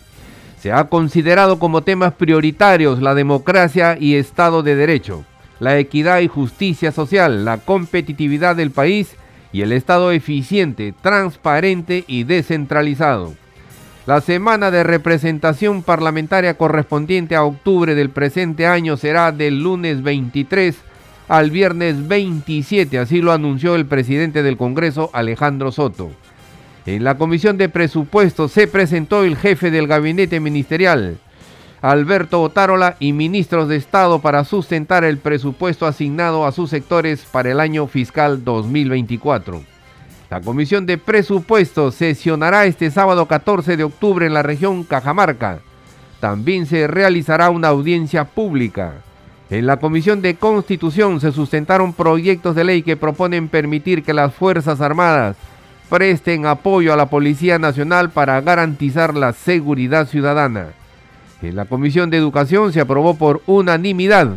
Se 0.61 0.71
ha 0.71 0.85
considerado 0.85 1.59
como 1.59 1.81
temas 1.81 2.13
prioritarios 2.13 3.01
la 3.01 3.15
democracia 3.15 3.97
y 3.99 4.15
Estado 4.15 4.63
de 4.63 4.77
Derecho, 4.77 5.25
la 5.59 5.77
equidad 5.77 6.21
y 6.21 6.29
justicia 6.29 6.93
social, 6.93 7.43
la 7.43 7.57
competitividad 7.57 8.55
del 8.55 8.71
país 8.71 9.17
y 9.51 9.61
el 9.61 9.73
Estado 9.73 10.13
eficiente, 10.13 10.93
transparente 11.01 12.05
y 12.07 12.23
descentralizado. 12.23 13.33
La 14.05 14.19
semana 14.19 14.69
de 14.69 14.83
representación 14.83 15.81
parlamentaria 15.81 16.55
correspondiente 16.55 17.37
a 17.37 17.45
octubre 17.45 17.95
del 17.95 18.09
presente 18.09 18.67
año 18.67 18.97
será 18.97 19.31
del 19.31 19.63
lunes 19.63 20.03
23 20.03 20.75
al 21.29 21.51
viernes 21.51 22.05
27, 22.05 22.99
así 22.99 23.21
lo 23.21 23.31
anunció 23.31 23.75
el 23.75 23.85
presidente 23.85 24.43
del 24.43 24.57
Congreso, 24.57 25.09
Alejandro 25.13 25.71
Soto. 25.71 26.11
En 26.85 27.05
la 27.05 27.17
Comisión 27.17 27.57
de 27.57 27.69
Presupuestos 27.69 28.51
se 28.51 28.67
presentó 28.67 29.23
el 29.23 29.37
jefe 29.37 29.71
del 29.71 29.87
gabinete 29.87 30.41
ministerial, 30.41 31.17
Alberto 31.81 32.41
Otárola, 32.41 32.97
y 32.99 33.13
ministros 33.13 33.69
de 33.69 33.77
Estado 33.77 34.19
para 34.19 34.43
sustentar 34.43 35.05
el 35.05 35.17
presupuesto 35.17 35.85
asignado 35.85 36.45
a 36.45 36.51
sus 36.51 36.69
sectores 36.69 37.23
para 37.31 37.51
el 37.51 37.61
año 37.61 37.87
fiscal 37.87 38.43
2024. 38.43 39.72
La 40.33 40.41
Comisión 40.41 40.87
de 40.87 40.97
Presupuestos 40.97 41.93
sesionará 41.93 42.65
este 42.65 42.89
sábado 42.89 43.27
14 43.27 43.77
de 43.77 43.83
octubre 43.83 44.25
en 44.25 44.33
la 44.33 44.41
región 44.41 44.83
Cajamarca. 44.83 45.59
También 46.19 46.65
se 46.65 46.87
realizará 46.87 47.51
una 47.51 47.67
audiencia 47.67 48.23
pública. 48.25 48.93
En 49.51 49.67
la 49.67 49.77
Comisión 49.77 50.23
de 50.23 50.33
Constitución 50.33 51.21
se 51.21 51.31
sustentaron 51.31 51.93
proyectos 51.93 52.55
de 52.55 52.63
ley 52.63 52.81
que 52.81 52.97
proponen 52.97 53.47
permitir 53.47 54.01
que 54.01 54.15
las 54.15 54.33
Fuerzas 54.33 54.81
Armadas 54.81 55.35
presten 55.87 56.47
apoyo 56.47 56.93
a 56.93 56.97
la 56.97 57.11
Policía 57.11 57.59
Nacional 57.59 58.09
para 58.09 58.41
garantizar 58.41 59.13
la 59.13 59.33
seguridad 59.33 60.07
ciudadana. 60.07 60.69
En 61.43 61.55
la 61.55 61.65
Comisión 61.65 62.09
de 62.09 62.17
Educación 62.17 62.73
se 62.73 62.81
aprobó 62.81 63.13
por 63.13 63.43
unanimidad 63.45 64.29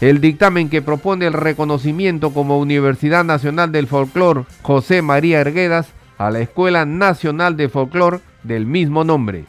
el 0.00 0.20
dictamen 0.20 0.70
que 0.70 0.80
propone 0.80 1.26
el 1.26 1.34
reconocimiento 1.34 2.32
como 2.32 2.58
Universidad 2.58 3.22
Nacional 3.22 3.70
del 3.70 3.86
Folclor 3.86 4.46
José 4.62 5.02
María 5.02 5.40
Erguedas 5.40 5.92
a 6.16 6.30
la 6.30 6.40
Escuela 6.40 6.86
Nacional 6.86 7.56
de 7.56 7.68
Folclor 7.68 8.20
del 8.42 8.64
mismo 8.64 9.04
nombre. 9.04 9.44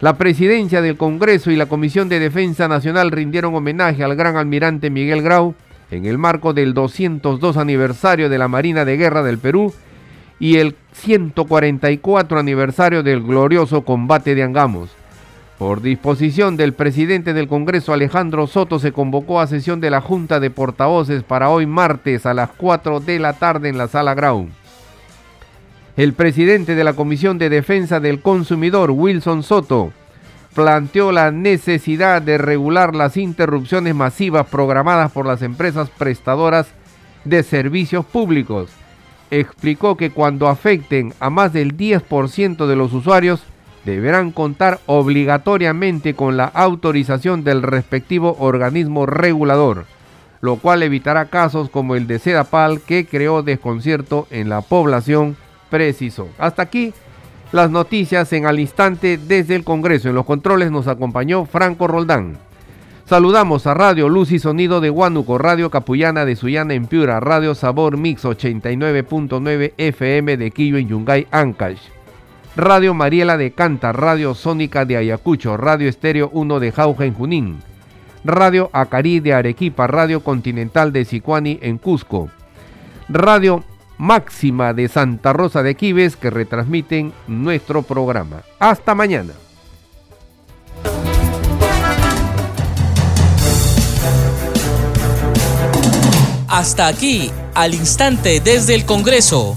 La 0.00 0.16
presidencia 0.18 0.82
del 0.82 0.96
Congreso 0.96 1.50
y 1.50 1.56
la 1.56 1.66
Comisión 1.66 2.08
de 2.08 2.18
Defensa 2.18 2.66
Nacional 2.66 3.12
rindieron 3.12 3.54
homenaje 3.54 4.02
al 4.02 4.16
gran 4.16 4.36
almirante 4.36 4.90
Miguel 4.90 5.22
Grau 5.22 5.54
en 5.90 6.06
el 6.06 6.18
marco 6.18 6.52
del 6.52 6.74
202 6.74 7.56
aniversario 7.56 8.28
de 8.28 8.38
la 8.38 8.48
Marina 8.48 8.84
de 8.84 8.96
Guerra 8.96 9.22
del 9.22 9.38
Perú 9.38 9.72
y 10.40 10.58
el 10.58 10.76
144 10.92 12.38
aniversario 12.38 13.02
del 13.02 13.22
glorioso 13.22 13.82
combate 13.82 14.34
de 14.34 14.42
Angamos. 14.42 14.90
Por 15.58 15.82
disposición 15.82 16.56
del 16.56 16.72
presidente 16.72 17.34
del 17.34 17.48
Congreso 17.48 17.92
Alejandro 17.92 18.46
Soto 18.46 18.78
se 18.78 18.92
convocó 18.92 19.40
a 19.40 19.48
sesión 19.48 19.80
de 19.80 19.90
la 19.90 20.00
Junta 20.00 20.38
de 20.38 20.50
Portavoces 20.50 21.24
para 21.24 21.50
hoy 21.50 21.66
martes 21.66 22.26
a 22.26 22.34
las 22.34 22.50
4 22.50 23.00
de 23.00 23.18
la 23.18 23.32
tarde 23.32 23.68
en 23.68 23.76
la 23.76 23.88
sala 23.88 24.14
Grau. 24.14 24.48
El 25.96 26.12
presidente 26.12 26.76
de 26.76 26.84
la 26.84 26.92
Comisión 26.92 27.38
de 27.38 27.50
Defensa 27.50 27.98
del 27.98 28.22
Consumidor, 28.22 28.92
Wilson 28.92 29.42
Soto, 29.42 29.92
planteó 30.54 31.10
la 31.10 31.32
necesidad 31.32 32.22
de 32.22 32.38
regular 32.38 32.94
las 32.94 33.16
interrupciones 33.16 33.96
masivas 33.96 34.46
programadas 34.46 35.10
por 35.10 35.26
las 35.26 35.42
empresas 35.42 35.90
prestadoras 35.90 36.68
de 37.24 37.42
servicios 37.42 38.06
públicos. 38.06 38.70
Explicó 39.32 39.96
que 39.96 40.10
cuando 40.10 40.46
afecten 40.46 41.14
a 41.18 41.30
más 41.30 41.52
del 41.52 41.76
10% 41.76 42.68
de 42.68 42.76
los 42.76 42.92
usuarios, 42.92 43.42
deberán 43.88 44.32
contar 44.32 44.80
obligatoriamente 44.86 46.14
con 46.14 46.36
la 46.36 46.44
autorización 46.44 47.44
del 47.44 47.62
respectivo 47.62 48.36
organismo 48.38 49.06
regulador, 49.06 49.86
lo 50.40 50.56
cual 50.56 50.82
evitará 50.82 51.26
casos 51.26 51.70
como 51.70 51.96
el 51.96 52.06
de 52.06 52.18
Sedapal 52.18 52.80
que 52.80 53.06
creó 53.06 53.42
desconcierto 53.42 54.26
en 54.30 54.48
la 54.48 54.60
población 54.60 55.36
preciso. 55.70 56.28
Hasta 56.38 56.62
aquí 56.62 56.92
las 57.52 57.70
noticias 57.70 58.32
en 58.32 58.46
al 58.46 58.60
instante 58.60 59.18
desde 59.18 59.56
el 59.56 59.64
Congreso. 59.64 60.08
En 60.08 60.14
los 60.14 60.26
controles 60.26 60.70
nos 60.70 60.86
acompañó 60.86 61.46
Franco 61.46 61.86
Roldán. 61.86 62.36
Saludamos 63.06 63.66
a 63.66 63.72
Radio 63.72 64.10
Luz 64.10 64.32
y 64.32 64.38
Sonido 64.38 64.82
de 64.82 64.90
Huánuco, 64.90 65.38
Radio 65.38 65.70
Capullana 65.70 66.26
de 66.26 66.36
Suyana 66.36 66.74
en 66.74 66.86
Piura, 66.86 67.20
Radio 67.20 67.54
Sabor 67.54 67.96
Mix 67.96 68.24
89.9 68.26 69.72
FM 69.78 70.36
de 70.36 70.50
Quillo 70.50 70.76
en 70.76 70.88
Yungay, 70.88 71.26
Ancash. 71.30 71.97
Radio 72.58 72.92
Mariela 72.92 73.36
de 73.36 73.52
Canta, 73.52 73.92
Radio 73.92 74.34
Sónica 74.34 74.84
de 74.84 74.96
Ayacucho, 74.96 75.56
Radio 75.56 75.88
Estéreo 75.88 76.28
1 76.32 76.58
de 76.58 76.72
Jauja 76.72 77.04
en 77.04 77.14
Junín, 77.14 77.62
Radio 78.24 78.68
Acarí 78.72 79.20
de 79.20 79.32
Arequipa, 79.32 79.86
Radio 79.86 80.24
Continental 80.24 80.92
de 80.92 81.04
Sicuani 81.04 81.60
en 81.62 81.78
Cusco, 81.78 82.30
Radio 83.08 83.62
máxima 83.96 84.74
de 84.74 84.88
Santa 84.88 85.32
Rosa 85.32 85.62
de 85.62 85.76
Quives 85.76 86.16
que 86.16 86.30
retransmiten 86.30 87.12
nuestro 87.28 87.82
programa. 87.82 88.42
Hasta 88.58 88.92
mañana. 88.92 89.34
Hasta 96.48 96.88
aquí, 96.88 97.30
al 97.54 97.72
instante 97.74 98.40
desde 98.40 98.74
el 98.74 98.84
Congreso, 98.84 99.56